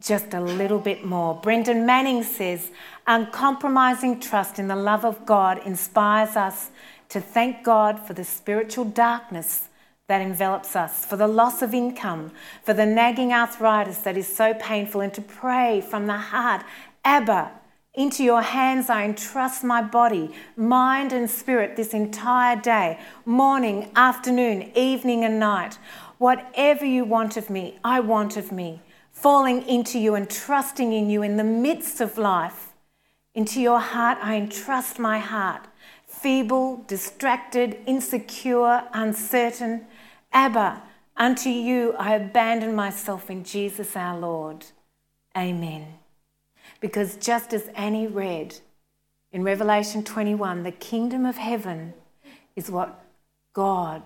just 0.01 0.33
a 0.33 0.41
little 0.41 0.79
bit 0.79 1.05
more. 1.05 1.35
Brennan 1.35 1.85
Manning 1.85 2.23
says, 2.23 2.71
uncompromising 3.07 4.19
trust 4.19 4.59
in 4.59 4.67
the 4.67 4.75
love 4.75 5.05
of 5.05 5.25
God 5.25 5.59
inspires 5.65 6.35
us 6.35 6.69
to 7.09 7.21
thank 7.21 7.63
God 7.63 7.99
for 7.99 8.13
the 8.13 8.23
spiritual 8.23 8.85
darkness 8.85 9.69
that 10.07 10.21
envelops 10.21 10.75
us, 10.75 11.05
for 11.05 11.17
the 11.17 11.27
loss 11.27 11.61
of 11.61 11.73
income, 11.73 12.31
for 12.63 12.73
the 12.73 12.85
nagging 12.85 13.33
arthritis 13.33 13.99
that 13.99 14.17
is 14.17 14.27
so 14.27 14.53
painful, 14.55 15.01
and 15.01 15.13
to 15.13 15.21
pray 15.21 15.81
from 15.81 16.05
the 16.07 16.17
heart, 16.17 16.63
Abba, 17.03 17.51
into 17.93 18.23
your 18.23 18.41
hands 18.41 18.89
I 18.89 19.05
entrust 19.05 19.63
my 19.63 19.81
body, 19.81 20.31
mind, 20.55 21.13
and 21.13 21.29
spirit 21.29 21.75
this 21.75 21.93
entire 21.93 22.55
day, 22.57 22.99
morning, 23.25 23.89
afternoon, 23.95 24.71
evening, 24.75 25.23
and 25.23 25.39
night. 25.39 25.79
Whatever 26.17 26.85
you 26.85 27.05
want 27.05 27.37
of 27.37 27.49
me, 27.49 27.79
I 27.83 28.01
want 28.01 28.37
of 28.37 28.51
me 28.51 28.81
falling 29.25 29.67
into 29.67 29.97
you 29.97 30.13
and 30.13 30.29
trusting 30.29 30.93
in 30.93 31.09
you 31.09 31.23
in 31.23 31.35
the 31.35 31.43
midst 31.43 31.99
of 31.99 32.15
life. 32.15 32.73
Into 33.33 33.59
your 33.59 33.79
heart, 33.79 34.19
I 34.21 34.35
entrust 34.35 34.99
my 34.99 35.17
heart. 35.17 35.65
Feeble, 36.05 36.83
distracted, 36.85 37.75
insecure, 37.87 38.83
uncertain. 38.93 39.87
Abba, 40.31 40.83
unto 41.17 41.49
you 41.49 41.95
I 41.97 42.13
abandon 42.13 42.75
myself 42.75 43.31
in 43.31 43.43
Jesus 43.43 43.95
our 43.95 44.15
Lord. 44.15 44.63
Amen. 45.35 45.95
Because 46.79 47.15
just 47.15 47.51
as 47.51 47.67
Annie 47.69 48.05
read 48.05 48.59
in 49.31 49.41
Revelation 49.41 50.03
21, 50.03 50.61
the 50.61 50.71
kingdom 50.71 51.25
of 51.25 51.37
heaven 51.37 51.95
is 52.55 52.69
what 52.69 53.03
God 53.53 54.03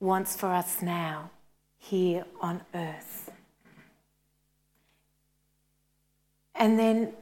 wants 0.00 0.34
for 0.34 0.46
us 0.46 0.80
now, 0.80 1.28
here 1.76 2.24
on 2.40 2.62
earth. 2.74 3.30
And 6.58 6.78
then 6.78 7.12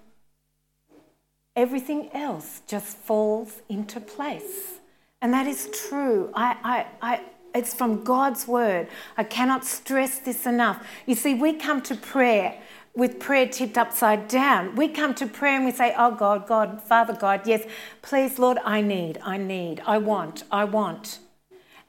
everything 1.56 2.10
else 2.12 2.62
just 2.66 2.96
falls 2.96 3.62
into 3.68 4.00
place. 4.00 4.78
And 5.20 5.32
that 5.32 5.46
is 5.46 5.70
true. 5.88 6.30
I, 6.34 6.56
I, 7.02 7.14
I, 7.14 7.20
it's 7.54 7.72
from 7.72 8.04
God's 8.04 8.46
word. 8.46 8.88
I 9.16 9.24
cannot 9.24 9.64
stress 9.64 10.18
this 10.18 10.46
enough. 10.46 10.86
You 11.06 11.14
see, 11.14 11.34
we 11.34 11.54
come 11.54 11.80
to 11.82 11.94
prayer 11.94 12.58
with 12.94 13.18
prayer 13.18 13.48
tipped 13.48 13.76
upside 13.76 14.28
down. 14.28 14.76
We 14.76 14.88
come 14.88 15.14
to 15.14 15.26
prayer 15.26 15.56
and 15.56 15.64
we 15.64 15.72
say, 15.72 15.94
Oh 15.96 16.14
God, 16.14 16.46
God, 16.46 16.82
Father 16.82 17.14
God, 17.14 17.46
yes, 17.46 17.64
please, 18.02 18.38
Lord, 18.38 18.58
I 18.64 18.80
need, 18.80 19.18
I 19.24 19.36
need, 19.36 19.82
I 19.86 19.98
want, 19.98 20.44
I 20.50 20.64
want. 20.64 21.18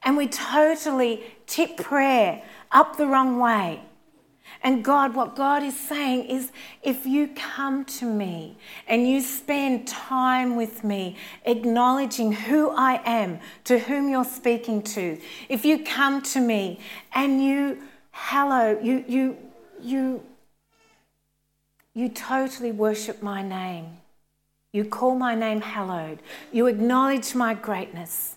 And 0.02 0.16
we 0.16 0.28
totally 0.28 1.22
tip 1.46 1.76
prayer 1.76 2.42
up 2.72 2.96
the 2.96 3.06
wrong 3.06 3.38
way. 3.38 3.82
And 4.66 4.84
God, 4.84 5.14
what 5.14 5.36
God 5.36 5.62
is 5.62 5.78
saying 5.78 6.24
is 6.24 6.50
if 6.82 7.06
you 7.06 7.28
come 7.28 7.84
to 7.84 8.04
me 8.04 8.56
and 8.88 9.08
you 9.08 9.20
spend 9.20 9.86
time 9.86 10.56
with 10.56 10.82
me, 10.82 11.14
acknowledging 11.44 12.32
who 12.32 12.70
I 12.70 13.00
am, 13.04 13.38
to 13.62 13.78
whom 13.78 14.08
you're 14.08 14.24
speaking 14.24 14.82
to, 14.82 15.20
if 15.48 15.64
you 15.64 15.84
come 15.84 16.20
to 16.22 16.40
me 16.40 16.80
and 17.14 17.40
you 17.40 17.80
hallow, 18.10 18.76
you, 18.82 19.04
you, 19.06 19.36
you, 19.80 20.24
you 21.94 22.08
totally 22.08 22.72
worship 22.72 23.22
my 23.22 23.42
name, 23.42 23.98
you 24.72 24.84
call 24.84 25.14
my 25.14 25.36
name 25.36 25.60
hallowed, 25.60 26.18
you 26.50 26.66
acknowledge 26.66 27.36
my 27.36 27.54
greatness, 27.54 28.34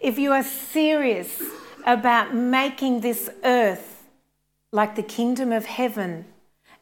if 0.00 0.18
you 0.18 0.32
are 0.32 0.42
serious 0.42 1.42
about 1.86 2.34
making 2.34 3.00
this 3.00 3.30
earth 3.42 3.91
like 4.72 4.96
the 4.96 5.02
kingdom 5.02 5.52
of 5.52 5.66
heaven 5.66 6.24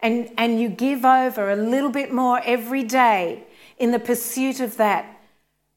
and, 0.01 0.31
and 0.39 0.61
you 0.61 0.69
give 0.69 1.05
over 1.05 1.51
a 1.51 1.57
little 1.57 1.91
bit 1.91 2.13
more 2.13 2.41
every 2.45 2.85
day 2.85 3.45
in 3.79 3.91
the 3.91 3.99
pursuit 3.99 4.61
of 4.61 4.77
that, 4.77 5.21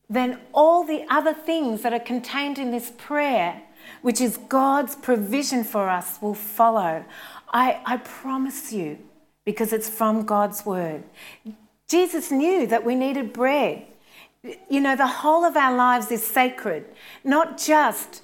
then 0.09 0.39
all 0.53 0.83
the 0.85 1.05
other 1.09 1.33
things 1.33 1.81
that 1.81 1.93
are 1.93 1.99
contained 1.99 2.59
in 2.59 2.71
this 2.71 2.91
prayer, 2.97 3.61
which 4.01 4.21
is 4.21 4.37
God's 4.37 4.95
provision 4.95 5.63
for 5.63 5.89
us, 5.89 6.21
will 6.21 6.35
follow. 6.35 7.03
I, 7.51 7.81
I 7.85 7.97
promise 7.97 8.71
you, 8.71 8.99
because 9.43 9.73
it's 9.73 9.89
from 9.89 10.25
God's 10.25 10.65
word. 10.65 11.03
Jesus 11.87 12.31
knew 12.31 12.67
that 12.67 12.85
we 12.85 12.95
needed 12.95 13.33
bread. 13.33 13.85
You 14.69 14.81
know, 14.81 14.95
the 14.95 15.07
whole 15.07 15.43
of 15.43 15.57
our 15.57 15.75
lives 15.75 16.11
is 16.11 16.25
sacred, 16.25 16.85
not 17.23 17.57
just 17.57 18.21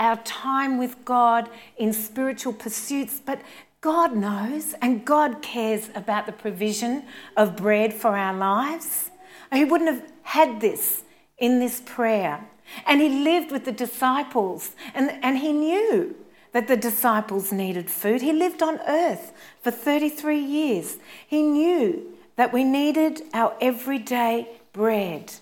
our 0.00 0.16
time 0.24 0.78
with 0.78 1.04
God 1.04 1.48
in 1.76 1.92
spiritual 1.92 2.52
pursuits, 2.52 3.20
but 3.24 3.40
God 3.80 4.16
knows 4.16 4.74
and 4.82 5.04
God 5.04 5.42
cares 5.42 5.90
about 5.94 6.26
the 6.26 6.32
provision 6.32 7.04
of 7.36 7.56
bread 7.56 7.94
for 7.94 8.16
our 8.16 8.34
lives. 8.34 9.10
He 9.52 9.64
wouldn't 9.64 9.90
have 9.90 10.12
had 10.22 10.60
this 10.60 11.02
in 11.38 11.60
this 11.60 11.80
prayer. 11.84 12.46
And 12.86 13.00
he 13.00 13.08
lived 13.08 13.50
with 13.50 13.64
the 13.64 13.72
disciples 13.72 14.74
and, 14.94 15.10
and 15.22 15.38
he 15.38 15.52
knew 15.52 16.16
that 16.52 16.68
the 16.68 16.76
disciples 16.76 17.52
needed 17.52 17.90
food. 17.90 18.22
He 18.22 18.32
lived 18.32 18.62
on 18.62 18.80
earth 18.86 19.32
for 19.62 19.70
33 19.70 20.38
years. 20.38 20.98
He 21.26 21.42
knew 21.42 22.16
that 22.36 22.52
we 22.52 22.64
needed 22.64 23.22
our 23.32 23.56
everyday 23.60 24.48
bread. 24.72 25.34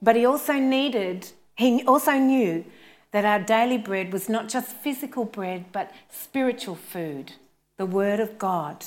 But 0.00 0.16
he 0.16 0.24
also 0.24 0.54
needed, 0.54 1.30
he 1.56 1.84
also 1.84 2.12
knew 2.12 2.64
that 3.12 3.24
our 3.24 3.38
daily 3.38 3.78
bread 3.78 4.12
was 4.12 4.28
not 4.28 4.48
just 4.48 4.76
physical 4.76 5.24
bread, 5.24 5.66
but 5.70 5.92
spiritual 6.10 6.74
food, 6.74 7.32
the 7.76 7.86
Word 7.86 8.18
of 8.20 8.38
God. 8.38 8.86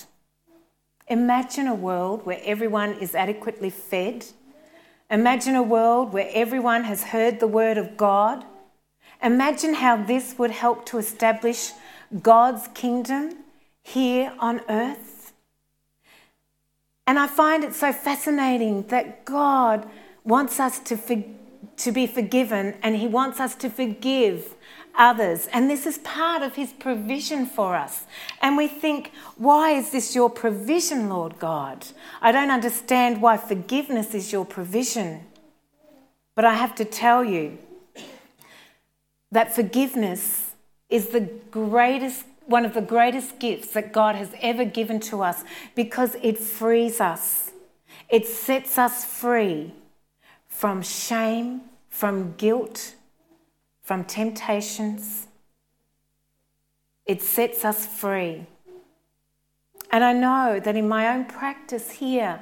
Imagine 1.07 1.67
a 1.67 1.75
world 1.75 2.25
where 2.25 2.41
everyone 2.43 2.93
is 2.93 3.13
adequately 3.13 3.69
fed. 3.69 4.25
Imagine 5.11 5.55
a 5.55 5.63
world 5.63 6.11
where 6.11 6.29
everyone 6.33 6.85
has 6.85 7.03
heard 7.03 7.39
the 7.39 7.47
Word 7.47 7.77
of 7.77 7.95
God. 7.95 8.43
Imagine 9.21 9.75
how 9.75 9.95
this 9.95 10.35
would 10.39 10.51
help 10.51 10.85
to 10.87 10.97
establish 10.97 11.71
God's 12.21 12.67
kingdom 12.69 13.37
here 13.83 14.33
on 14.39 14.61
earth. 14.67 15.33
And 17.05 17.19
I 17.19 17.27
find 17.27 17.63
it 17.63 17.75
so 17.75 17.93
fascinating 17.93 18.87
that 18.87 19.25
God 19.25 19.87
wants 20.23 20.59
us 20.59 20.79
to 20.79 20.97
forgive 20.97 21.44
to 21.77 21.91
be 21.91 22.07
forgiven 22.07 22.75
and 22.81 22.95
He 22.95 23.07
wants 23.07 23.39
us 23.39 23.55
to 23.55 23.69
forgive 23.69 24.55
others. 24.97 25.47
And 25.47 25.69
this 25.69 25.85
is 25.85 25.97
part 25.99 26.41
of 26.41 26.55
His 26.55 26.73
provision 26.73 27.45
for 27.45 27.75
us. 27.75 28.05
And 28.41 28.57
we 28.57 28.67
think, 28.67 29.11
why 29.37 29.71
is 29.71 29.91
this 29.91 30.15
your 30.15 30.29
provision, 30.29 31.09
Lord 31.09 31.39
God? 31.39 31.85
I 32.21 32.31
don't 32.31 32.51
understand 32.51 33.21
why 33.21 33.37
forgiveness 33.37 34.13
is 34.13 34.31
your 34.31 34.45
provision. 34.45 35.25
But 36.35 36.45
I 36.45 36.55
have 36.55 36.75
to 36.75 36.85
tell 36.85 37.23
you 37.23 37.57
that 39.31 39.55
forgiveness 39.55 40.51
is 40.89 41.09
the 41.09 41.29
greatest 41.51 42.25
one 42.45 42.63
of 42.63 42.75
the 42.75 42.81
greatest 42.81 43.39
gifts 43.39 43.69
that 43.69 43.91
God 43.91 44.15
has 44.15 44.29
ever 44.39 44.65
given 44.65 44.99
to 44.99 45.23
us 45.23 45.43
because 45.73 46.15
it 46.21 46.37
frees 46.37 47.01
us. 47.01 47.51
It 48.07 48.27
sets 48.27 48.77
us 48.77 49.03
free 49.03 49.73
from 50.55 50.81
shame, 50.81 51.61
from 51.89 52.33
guilt, 52.37 52.95
from 53.83 54.05
temptations. 54.05 55.27
It 57.05 57.21
sets 57.21 57.65
us 57.65 57.85
free. 57.85 58.45
And 59.91 60.01
I 60.01 60.13
know 60.13 60.61
that 60.63 60.77
in 60.77 60.87
my 60.87 61.09
own 61.13 61.25
practice 61.25 61.91
here, 61.91 62.39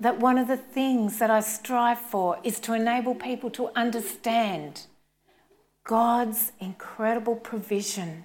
that 0.00 0.18
one 0.18 0.36
of 0.36 0.48
the 0.48 0.58
things 0.58 1.18
that 1.18 1.30
I 1.30 1.40
strive 1.40 1.98
for 1.98 2.38
is 2.44 2.60
to 2.60 2.74
enable 2.74 3.14
people 3.14 3.48
to 3.52 3.70
understand 3.74 4.82
God's 5.84 6.52
incredible 6.60 7.36
provision 7.36 8.24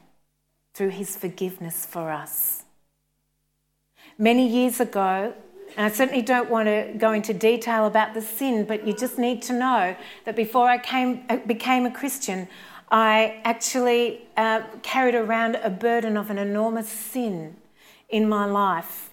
through 0.74 0.90
his 0.90 1.16
forgiveness 1.16 1.86
for 1.86 2.12
us. 2.12 2.66
Many 4.18 4.46
years 4.46 4.82
ago, 4.82 5.34
and 5.76 5.86
I 5.86 5.90
certainly 5.90 6.22
don't 6.22 6.50
want 6.50 6.68
to 6.68 6.94
go 6.98 7.12
into 7.12 7.34
detail 7.34 7.86
about 7.86 8.14
the 8.14 8.22
sin, 8.22 8.66
but 8.66 8.88
you 8.88 8.94
just 8.94 9.18
need 9.18 9.42
to 9.44 9.54
know 9.54 9.96
that 10.26 10.36
before 10.36 10.70
I 10.70 10.78
came, 10.78 11.26
uh, 11.30 11.38
became 11.38 11.86
a 11.86 11.92
Christian, 11.92 12.48
I 12.90 13.42
actually 13.44 14.28
uh, 14.38 14.62
carried 14.82 15.16
around 15.16 15.56
a 15.56 15.70
burden 15.70 16.16
of 16.16 16.30
an 16.30 16.38
enormous 16.38 16.88
sin 16.88 17.58
in 18.10 18.30
my 18.30 18.46
life. 18.46 19.10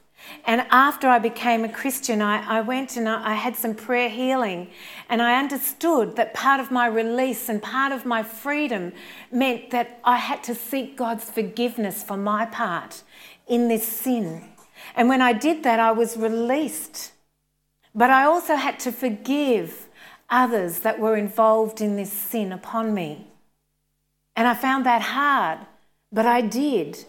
And 0.47 0.65
after 0.71 1.09
I 1.09 1.19
became 1.19 1.65
a 1.65 1.69
Christian, 1.69 2.23
I, 2.23 2.59
I 2.59 2.61
went 2.63 2.97
and 2.97 3.09
I, 3.09 3.33
I 3.33 3.35
had 3.35 3.57
some 3.57 3.75
prayer 3.75 4.09
healing, 4.09 4.71
and 5.09 5.21
I 5.21 5.39
understood 5.39 6.17
that 6.17 6.33
part 6.33 6.61
of 6.61 6.71
my 6.71 6.87
release 6.87 7.49
and 7.49 7.63
part 7.63 7.93
of 7.93 8.07
my 8.07 8.23
freedom 8.23 8.93
meant 9.31 9.71
that 9.71 10.01
I 10.05 10.17
had 10.17 10.43
to 10.45 10.55
seek 10.55 10.97
God's 10.97 11.25
forgiveness 11.25 12.03
for 12.03 12.17
my 12.17 12.47
part 12.47 13.03
in 13.47 13.69
this 13.69 13.87
sin. 13.87 14.54
And 14.95 15.09
when 15.09 15.23
I 15.23 15.33
did 15.33 15.63
that, 15.63 15.81
I 15.81 15.93
was 15.93 16.17
released. 16.17 17.13
But 17.95 18.11
I 18.11 18.25
also 18.25 18.57
had 18.57 18.79
to 18.81 18.93
forgive 18.93 19.89
others 20.29 20.81
that 20.81 20.99
were 20.99 21.17
involved 21.17 21.81
in 21.81 21.97
this 21.97 22.13
sin 22.13 22.53
upon 22.53 22.95
me. 22.95 23.27
And 24.37 24.49
I 24.49 24.55
found 24.55 24.85
that 24.87 25.03
hard, 25.03 25.61
but 26.13 26.27
I 26.27 26.41
did. 26.41 27.05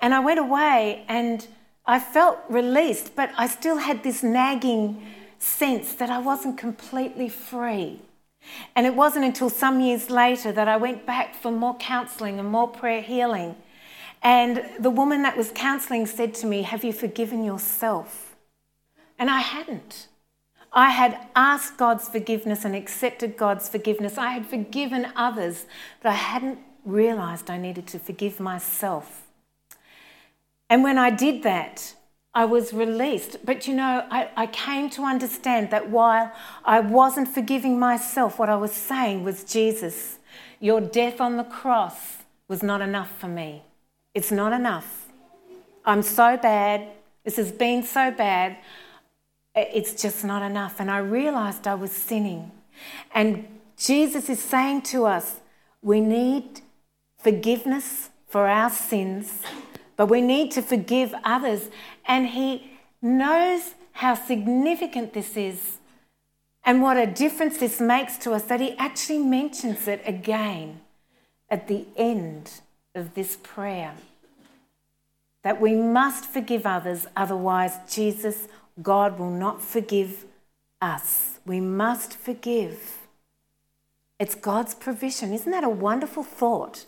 And 0.00 0.12
I 0.12 0.20
went 0.20 0.38
away 0.38 1.04
and 1.08 1.46
I 1.86 1.98
felt 1.98 2.38
released, 2.48 3.16
but 3.16 3.30
I 3.36 3.46
still 3.46 3.78
had 3.78 4.02
this 4.02 4.22
nagging 4.22 5.02
sense 5.38 5.94
that 5.94 6.10
I 6.10 6.18
wasn't 6.18 6.58
completely 6.58 7.28
free. 7.28 8.00
And 8.76 8.86
it 8.86 8.94
wasn't 8.94 9.24
until 9.24 9.48
some 9.48 9.80
years 9.80 10.10
later 10.10 10.52
that 10.52 10.68
I 10.68 10.76
went 10.76 11.06
back 11.06 11.34
for 11.34 11.50
more 11.50 11.76
counselling 11.76 12.38
and 12.38 12.48
more 12.48 12.68
prayer 12.68 13.00
healing. 13.00 13.56
And 14.24 14.64
the 14.80 14.90
woman 14.90 15.22
that 15.22 15.36
was 15.36 15.52
counseling 15.54 16.06
said 16.06 16.34
to 16.36 16.46
me, 16.46 16.62
Have 16.62 16.82
you 16.82 16.92
forgiven 16.92 17.44
yourself? 17.44 18.34
And 19.18 19.30
I 19.30 19.40
hadn't. 19.40 20.08
I 20.72 20.90
had 20.90 21.28
asked 21.36 21.76
God's 21.76 22.08
forgiveness 22.08 22.64
and 22.64 22.74
accepted 22.74 23.36
God's 23.36 23.68
forgiveness. 23.68 24.18
I 24.18 24.30
had 24.30 24.46
forgiven 24.46 25.12
others, 25.14 25.66
but 26.02 26.08
I 26.08 26.14
hadn't 26.14 26.58
realized 26.84 27.48
I 27.48 27.58
needed 27.58 27.86
to 27.88 27.98
forgive 27.98 28.40
myself. 28.40 29.22
And 30.68 30.82
when 30.82 30.98
I 30.98 31.10
did 31.10 31.44
that, 31.44 31.94
I 32.34 32.46
was 32.46 32.72
released. 32.72 33.36
But 33.44 33.68
you 33.68 33.74
know, 33.74 34.04
I, 34.10 34.30
I, 34.36 34.46
came 34.48 34.90
to 34.90 35.02
understand 35.02 35.70
that 35.70 35.88
while 35.90 36.32
I 36.64 36.80
wasn't 36.80 37.28
forgiving 37.28 37.78
myself, 37.78 38.40
what 38.40 38.48
I 38.48 38.56
was 38.56 38.72
saying 38.72 39.22
was, 39.22 39.44
Jesus, 39.44 40.18
your 40.58 40.80
death 40.80 41.20
on 41.20 41.36
the 41.36 41.44
cross 41.44 42.24
was 42.48 42.60
not 42.60 42.80
enough 42.80 43.16
for 43.20 43.28
me. 43.28 43.62
It's 44.14 44.30
not 44.30 44.52
enough. 44.52 45.08
I'm 45.84 46.02
so 46.02 46.36
bad. 46.36 46.88
This 47.24 47.36
has 47.36 47.50
been 47.50 47.82
so 47.82 48.10
bad. 48.10 48.56
It's 49.54 50.00
just 50.00 50.24
not 50.24 50.42
enough. 50.42 50.80
And 50.80 50.90
I 50.90 50.98
realized 50.98 51.66
I 51.66 51.74
was 51.74 51.90
sinning. 51.90 52.52
And 53.12 53.46
Jesus 53.76 54.28
is 54.28 54.40
saying 54.40 54.82
to 54.82 55.04
us, 55.06 55.40
we 55.82 56.00
need 56.00 56.60
forgiveness 57.18 58.10
for 58.28 58.46
our 58.46 58.70
sins, 58.70 59.42
but 59.96 60.06
we 60.06 60.20
need 60.20 60.52
to 60.52 60.62
forgive 60.62 61.14
others. 61.24 61.68
And 62.06 62.28
He 62.28 62.70
knows 63.02 63.74
how 63.92 64.14
significant 64.14 65.12
this 65.12 65.36
is 65.36 65.78
and 66.64 66.80
what 66.80 66.96
a 66.96 67.06
difference 67.06 67.58
this 67.58 67.80
makes 67.80 68.16
to 68.18 68.32
us 68.32 68.44
that 68.44 68.60
He 68.60 68.76
actually 68.76 69.18
mentions 69.18 69.86
it 69.88 70.02
again 70.06 70.80
at 71.50 71.68
the 71.68 71.86
end 71.96 72.60
of 72.94 73.14
this 73.14 73.36
prayer. 73.42 73.94
That 75.42 75.60
we 75.60 75.74
must 75.74 76.24
forgive 76.24 76.64
others, 76.64 77.06
otherwise, 77.16 77.78
Jesus, 77.88 78.48
God, 78.82 79.18
will 79.18 79.30
not 79.30 79.60
forgive 79.60 80.24
us. 80.80 81.38
We 81.44 81.60
must 81.60 82.14
forgive. 82.14 82.98
It's 84.18 84.34
God's 84.34 84.74
provision. 84.74 85.32
Isn't 85.32 85.52
that 85.52 85.64
a 85.64 85.68
wonderful 85.68 86.22
thought? 86.22 86.86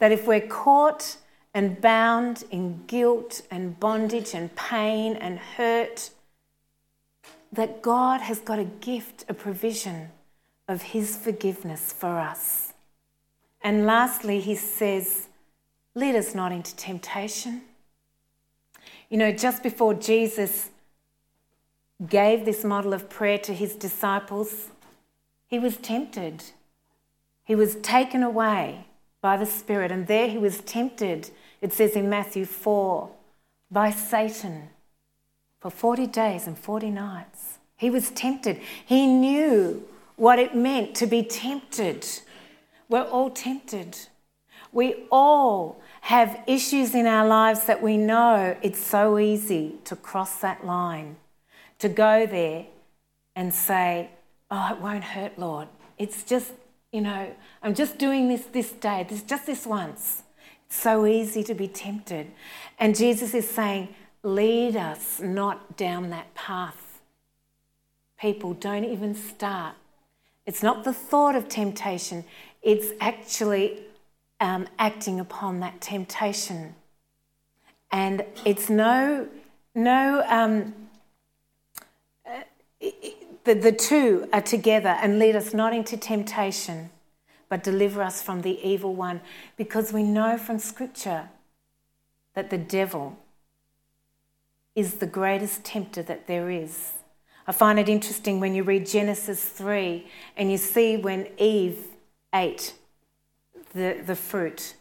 That 0.00 0.12
if 0.12 0.26
we're 0.26 0.46
caught 0.46 1.16
and 1.54 1.80
bound 1.80 2.44
in 2.50 2.84
guilt 2.86 3.42
and 3.50 3.78
bondage 3.78 4.34
and 4.34 4.54
pain 4.56 5.16
and 5.16 5.38
hurt, 5.38 6.10
that 7.52 7.80
God 7.80 8.20
has 8.20 8.40
got 8.40 8.58
a 8.58 8.64
gift, 8.64 9.24
a 9.28 9.34
provision 9.34 10.10
of 10.66 10.82
His 10.82 11.16
forgiveness 11.16 11.92
for 11.92 12.18
us. 12.18 12.72
And 13.62 13.86
lastly, 13.86 14.40
He 14.40 14.56
says, 14.56 15.28
Lead 15.94 16.16
us 16.16 16.34
not 16.34 16.52
into 16.52 16.74
temptation. 16.76 17.62
You 19.08 19.18
know, 19.18 19.32
just 19.32 19.62
before 19.62 19.94
Jesus 19.94 20.70
gave 22.08 22.44
this 22.44 22.64
model 22.64 22.92
of 22.92 23.08
prayer 23.08 23.38
to 23.38 23.54
his 23.54 23.74
disciples, 23.74 24.70
he 25.46 25.58
was 25.58 25.76
tempted. 25.76 26.42
He 27.44 27.54
was 27.54 27.76
taken 27.76 28.22
away 28.22 28.86
by 29.20 29.36
the 29.36 29.46
Spirit, 29.46 29.92
and 29.92 30.06
there 30.06 30.28
he 30.28 30.38
was 30.38 30.60
tempted, 30.62 31.30
it 31.60 31.72
says 31.72 31.92
in 31.92 32.10
Matthew 32.10 32.44
4, 32.44 33.08
by 33.70 33.90
Satan 33.90 34.70
for 35.60 35.70
40 35.70 36.06
days 36.08 36.46
and 36.46 36.58
40 36.58 36.90
nights. 36.90 37.58
He 37.76 37.88
was 37.88 38.10
tempted. 38.10 38.60
He 38.84 39.06
knew 39.06 39.86
what 40.16 40.38
it 40.38 40.54
meant 40.54 40.94
to 40.96 41.06
be 41.06 41.22
tempted. 41.22 42.06
We're 42.88 43.04
all 43.04 43.30
tempted. 43.30 43.96
We 44.72 45.06
all 45.10 45.80
have 46.04 46.38
issues 46.46 46.94
in 46.94 47.06
our 47.06 47.26
lives 47.26 47.64
that 47.64 47.80
we 47.80 47.96
know 47.96 48.54
it's 48.60 48.78
so 48.78 49.18
easy 49.18 49.76
to 49.84 49.96
cross 49.96 50.36
that 50.36 50.66
line, 50.66 51.16
to 51.78 51.88
go 51.88 52.26
there 52.26 52.66
and 53.34 53.54
say, 53.54 54.10
Oh, 54.50 54.68
it 54.70 54.82
won't 54.82 55.02
hurt, 55.02 55.38
Lord. 55.38 55.66
It's 55.96 56.22
just, 56.22 56.52
you 56.92 57.00
know, 57.00 57.34
I'm 57.62 57.72
just 57.72 57.96
doing 57.96 58.28
this 58.28 58.44
this 58.44 58.70
day, 58.72 59.06
this, 59.08 59.22
just 59.22 59.46
this 59.46 59.64
once. 59.64 60.24
It's 60.66 60.76
so 60.76 61.06
easy 61.06 61.42
to 61.42 61.54
be 61.54 61.68
tempted. 61.68 62.30
And 62.78 62.94
Jesus 62.94 63.32
is 63.32 63.48
saying, 63.48 63.88
Lead 64.22 64.76
us 64.76 65.20
not 65.20 65.78
down 65.78 66.10
that 66.10 66.34
path. 66.34 67.00
People, 68.20 68.52
don't 68.52 68.84
even 68.84 69.14
start. 69.14 69.74
It's 70.44 70.62
not 70.62 70.84
the 70.84 70.92
thought 70.92 71.34
of 71.34 71.48
temptation, 71.48 72.26
it's 72.60 72.92
actually 73.00 73.84
um, 74.44 74.68
acting 74.78 75.18
upon 75.18 75.60
that 75.60 75.80
temptation. 75.80 76.74
And 77.90 78.26
it's 78.44 78.68
no, 78.68 79.26
no, 79.74 80.22
um, 80.28 80.74
uh, 82.28 82.42
the, 83.44 83.54
the 83.54 83.72
two 83.72 84.28
are 84.34 84.42
together 84.42 84.90
and 85.00 85.18
lead 85.18 85.34
us 85.34 85.54
not 85.54 85.72
into 85.72 85.96
temptation, 85.96 86.90
but 87.48 87.64
deliver 87.64 88.02
us 88.02 88.20
from 88.20 88.42
the 88.42 88.60
evil 88.62 88.94
one. 88.94 89.22
Because 89.56 89.94
we 89.94 90.02
know 90.02 90.36
from 90.36 90.58
Scripture 90.58 91.30
that 92.34 92.50
the 92.50 92.58
devil 92.58 93.16
is 94.74 94.96
the 94.96 95.06
greatest 95.06 95.64
tempter 95.64 96.02
that 96.02 96.26
there 96.26 96.50
is. 96.50 96.92
I 97.46 97.52
find 97.52 97.78
it 97.78 97.88
interesting 97.88 98.40
when 98.40 98.54
you 98.54 98.62
read 98.62 98.86
Genesis 98.86 99.42
3 99.42 100.06
and 100.36 100.50
you 100.50 100.58
see 100.58 100.98
when 100.98 101.28
Eve 101.38 101.78
ate 102.34 102.74
the, 103.74 104.02
the 104.04 104.16
fruit, 104.16 104.74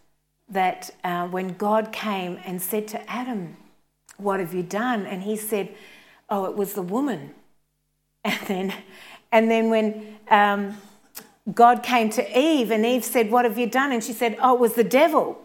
that 0.50 0.92
uh, 1.04 1.28
when 1.28 1.54
God 1.54 1.92
came 1.92 2.40
and 2.46 2.62
said 2.62 2.88
to 2.90 3.10
Adam, 3.10 3.58
What 4.18 4.40
have 4.40 4.54
you 4.54 4.64
done? 4.64 5.06
And 5.06 5.24
he 5.24 5.36
said, 5.36 5.70
Oh, 6.30 6.46
it 6.46 6.56
was 6.56 6.74
the 6.74 6.82
woman. 6.82 7.34
And 8.26 8.48
then, 8.48 8.74
and 9.34 9.52
then 9.52 9.70
when 9.70 10.18
um, 10.30 10.78
God 11.54 11.84
came 11.84 12.10
to 12.12 12.40
Eve 12.40 12.72
and 12.72 12.86
Eve 12.86 13.04
said, 13.04 13.32
What 13.32 13.44
have 13.46 13.58
you 13.58 13.68
done? 13.68 13.92
And 13.92 14.04
she 14.04 14.14
said, 14.14 14.38
Oh, 14.42 14.54
it 14.54 14.60
was 14.60 14.76
the 14.76 14.84
devil. 14.84 15.42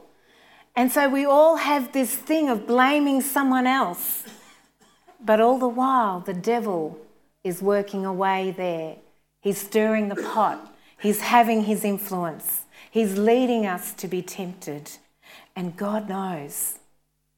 And 0.77 0.93
so 0.93 1.09
we 1.09 1.25
all 1.25 1.57
have 1.57 1.93
this 1.93 2.15
thing 2.15 2.49
of 2.49 2.67
blaming 2.67 3.21
someone 3.21 3.67
else. 3.67 4.23
But 5.21 5.41
all 5.41 5.59
the 5.59 5.69
while, 5.69 6.21
the 6.21 6.35
devil 6.35 7.01
is 7.43 7.61
working 7.61 8.07
away 8.07 8.53
there. 8.57 8.97
He's 9.41 9.59
stirring 9.59 10.09
the 10.09 10.17
pot, 10.17 10.75
he's 11.01 11.21
having 11.21 11.65
his 11.65 11.85
influence, 11.85 12.65
he's 12.91 13.18
leading 13.18 13.66
us 13.66 13.93
to 13.95 14.09
be 14.09 14.22
tempted. 14.22 14.91
And 15.55 15.76
God 15.76 16.09
knows, 16.09 16.78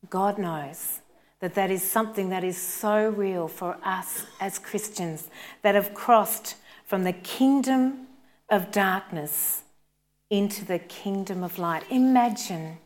God 0.09 0.39
knows 0.39 1.01
that 1.41 1.55
that 1.55 1.71
is 1.71 1.83
something 1.83 2.29
that 2.29 2.45
is 2.45 2.59
so 2.59 3.09
real 3.09 3.49
for 3.49 3.79
us 3.83 4.27
as 4.41 4.59
Christians 4.59 5.29
that 5.63 5.75
have 5.75 5.95
crossed 5.95 6.57
from 6.85 7.05
the 7.05 7.13
kingdom 7.13 8.07
of 8.49 8.71
darkness 8.71 9.63
into 10.29 10.65
the 10.65 10.79
kingdom 10.79 11.43
of 11.43 11.59
light. 11.59 11.83
Imagine, 11.91 12.79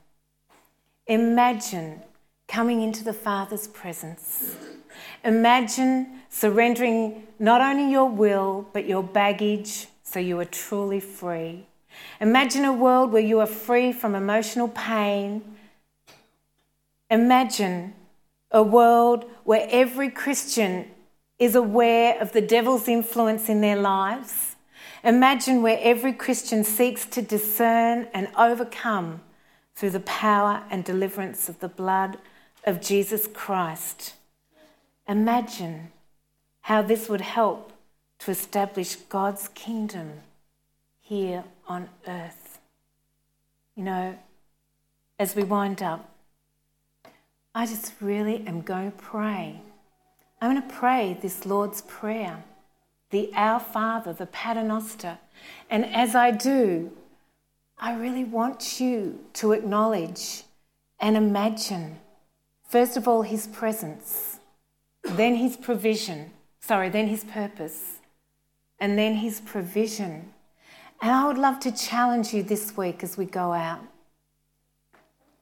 imagine 1.06 2.00
coming 2.46 2.80
into 2.80 3.02
the 3.02 3.12
Father's 3.12 3.66
presence. 3.66 4.54
Imagine 5.24 6.20
surrendering 6.28 7.26
not 7.38 7.60
only 7.60 7.90
your 7.90 8.08
will, 8.08 8.68
but 8.72 8.86
your 8.86 9.02
baggage 9.02 9.88
so 10.02 10.20
you 10.20 10.38
are 10.38 10.44
truly 10.44 11.00
free. 11.00 11.66
Imagine 12.20 12.64
a 12.64 12.72
world 12.72 13.12
where 13.12 13.22
you 13.22 13.40
are 13.40 13.47
free 13.47 13.92
from 13.92 14.14
emotional 14.14 14.68
pain. 14.68 15.42
Imagine 17.11 17.95
a 18.51 18.62
world 18.62 19.24
where 19.45 19.66
every 19.70 20.11
Christian 20.11 20.86
is 21.38 21.55
aware 21.55 22.20
of 22.20 22.32
the 22.32 22.40
devil's 22.40 22.88
influence 22.88 23.49
in 23.49 23.61
their 23.61 23.76
lives. 23.76 24.57
Imagine 25.03 25.61
where 25.61 25.78
every 25.82 26.12
Christian 26.12 26.64
seeks 26.64 27.05
to 27.07 27.20
discern 27.20 28.09
and 28.14 28.28
overcome 28.38 29.20
through 29.74 29.90
the 29.90 30.01
power 30.01 30.62
and 30.70 30.84
deliverance 30.84 31.49
of 31.49 31.61
the 31.61 31.68
blood 31.68 32.16
of 32.64 32.80
Jesus 32.80 33.26
Christ. 33.26 34.14
Imagine 35.07 35.92
how 36.62 36.80
this 36.80 37.09
would 37.09 37.20
help 37.20 37.72
to 38.20 38.30
establish 38.30 38.97
God's 38.97 39.49
kingdom 39.49 40.20
here 41.05 41.44
on 41.68 41.88
earth. 42.09 42.59
You 43.76 43.84
know, 43.84 44.18
as 45.18 45.36
we 45.36 45.44
wind 45.44 45.82
up, 45.82 46.09
I 47.55 47.66
just 47.66 47.92
really 48.00 48.42
am 48.46 48.62
going 48.62 48.90
to 48.90 48.96
pray. 48.96 49.61
I'm 50.40 50.50
going 50.50 50.66
to 50.66 50.74
pray 50.74 51.16
this 51.20 51.44
Lord's 51.44 51.82
Prayer, 51.82 52.42
the 53.11 53.30
Our 53.34 53.61
Father, 53.61 54.14
the 54.14 54.26
Paternoster. 54.26 55.18
And 55.68 55.84
as 55.84 56.14
I 56.14 56.30
do, 56.30 56.90
I 57.78 57.94
really 57.94 58.24
want 58.24 58.80
you 58.80 59.20
to 59.34 59.52
acknowledge 59.52 60.44
and 60.98 61.16
imagine, 61.16 61.98
first 62.66 62.96
of 62.96 63.07
all, 63.07 63.22
His 63.22 63.46
presence, 63.46 64.38
then 65.02 65.34
His 65.34 65.59
provision, 65.59 66.30
sorry, 66.61 66.88
then 66.88 67.09
His 67.09 67.24
purpose, 67.24 67.98
and 68.80 68.98
then 68.98 69.16
His 69.16 69.40
provision. 69.40 70.34
And 71.05 71.12
I 71.12 71.26
would 71.26 71.36
love 71.36 71.61
to 71.61 71.70
challenge 71.70 72.32
you 72.32 72.42
this 72.42 72.78
week 72.78 73.02
as 73.02 73.18
we 73.18 73.26
go 73.26 73.52
out. 73.52 73.82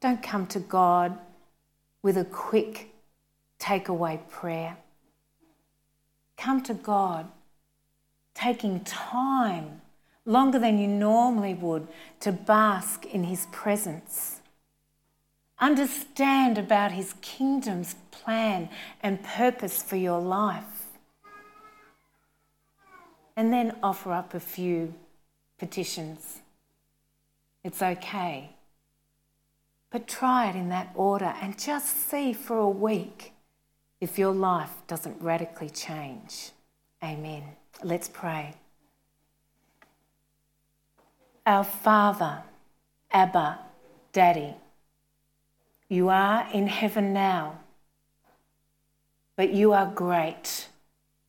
Don't 0.00 0.20
come 0.20 0.44
to 0.48 0.58
God 0.58 1.16
with 2.02 2.16
a 2.18 2.24
quick 2.24 2.92
takeaway 3.60 4.28
prayer. 4.28 4.76
Come 6.36 6.64
to 6.64 6.74
God, 6.74 7.28
taking 8.34 8.80
time, 8.80 9.82
longer 10.26 10.58
than 10.58 10.78
you 10.78 10.88
normally 10.88 11.54
would, 11.54 11.86
to 12.18 12.32
bask 12.32 13.06
in 13.06 13.22
His 13.22 13.46
presence. 13.52 14.40
Understand 15.60 16.58
about 16.58 16.90
His 16.90 17.14
kingdom's 17.22 17.94
plan 18.10 18.68
and 19.00 19.22
purpose 19.22 19.80
for 19.80 19.94
your 19.94 20.20
life. 20.20 20.86
And 23.36 23.52
then 23.52 23.76
offer 23.80 24.12
up 24.12 24.34
a 24.34 24.40
few 24.40 24.94
petitions. 25.62 26.40
It's 27.62 27.80
okay. 27.80 28.50
But 29.90 30.08
try 30.08 30.50
it 30.50 30.56
in 30.56 30.70
that 30.70 30.90
order 30.96 31.32
and 31.40 31.56
just 31.56 32.08
see 32.08 32.32
for 32.32 32.58
a 32.58 32.68
week 32.68 33.32
if 34.00 34.18
your 34.18 34.34
life 34.34 34.72
doesn't 34.88 35.22
radically 35.22 35.70
change. 35.70 36.50
Amen. 37.00 37.44
Let's 37.84 38.08
pray. 38.08 38.54
Our 41.46 41.62
Father, 41.62 42.42
Abba, 43.12 43.60
Daddy, 44.12 44.54
you 45.88 46.08
are 46.08 46.48
in 46.52 46.66
heaven 46.66 47.12
now, 47.12 47.60
but 49.36 49.52
you 49.52 49.72
are 49.72 49.86
great. 49.86 50.66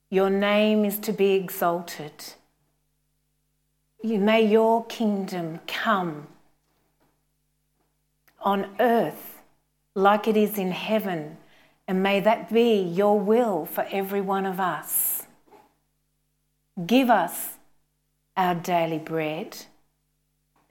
Your 0.10 0.32
name 0.32 0.86
is 0.86 0.98
to 1.02 1.14
be 1.14 1.34
exalted. 1.34 2.34
You, 4.04 4.20
may 4.20 4.46
your 4.46 4.86
kingdom 4.86 5.62
come 5.66 6.28
on 8.42 8.76
earth 8.82 9.42
like 9.96 10.28
it 10.28 10.36
is 10.36 10.58
in 10.58 10.72
heaven. 10.72 11.38
And 11.88 12.04
may 12.04 12.20
that 12.20 12.52
be 12.54 12.82
your 12.82 13.18
will 13.18 13.66
for 13.66 13.88
every 13.90 14.20
one 14.20 14.46
of 14.46 14.60
us. 14.60 15.24
Give 16.86 17.10
us 17.10 17.58
our 18.36 18.56
daily 18.56 19.00
bread 19.00 19.58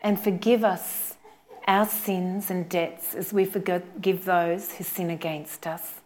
and 0.02 0.20
forgive 0.20 0.62
us 0.62 1.14
our 1.66 1.86
sins 1.86 2.50
and 2.50 2.68
debts 2.68 3.14
as 3.14 3.32
we 3.32 3.46
forgive 3.46 4.24
those 4.24 4.72
who 4.72 4.84
sin 4.84 5.08
against 5.10 5.66
us. 5.66 6.00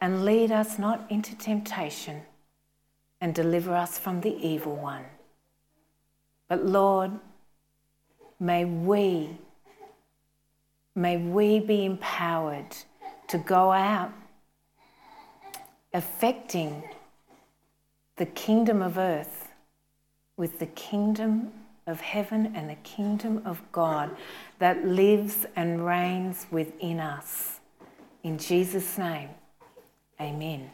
And 0.00 0.24
lead 0.24 0.50
us 0.50 0.76
not 0.78 1.06
into 1.08 1.36
temptation 1.36 2.22
and 3.20 3.32
deliver 3.32 3.74
us 3.74 3.98
from 3.98 4.22
the 4.22 4.34
evil 4.34 4.74
one. 4.74 5.04
But 6.50 6.66
Lord, 6.66 7.12
may 8.38 8.66
we 8.66 9.38
May 10.94 11.16
we 11.16 11.60
be 11.60 11.84
empowered 11.84 12.76
to 13.28 13.38
go 13.38 13.70
out 13.70 14.12
affecting 15.94 16.82
the 18.16 18.26
kingdom 18.26 18.82
of 18.82 18.98
earth 18.98 19.48
with 20.36 20.58
the 20.58 20.66
kingdom 20.66 21.52
of 21.86 22.00
heaven 22.00 22.52
and 22.54 22.68
the 22.68 22.76
kingdom 22.76 23.40
of 23.44 23.62
God 23.72 24.10
that 24.58 24.84
lives 24.84 25.46
and 25.56 25.86
reigns 25.86 26.46
within 26.50 27.00
us. 27.00 27.60
In 28.22 28.36
Jesus' 28.36 28.98
name, 28.98 29.30
amen. 30.20 30.70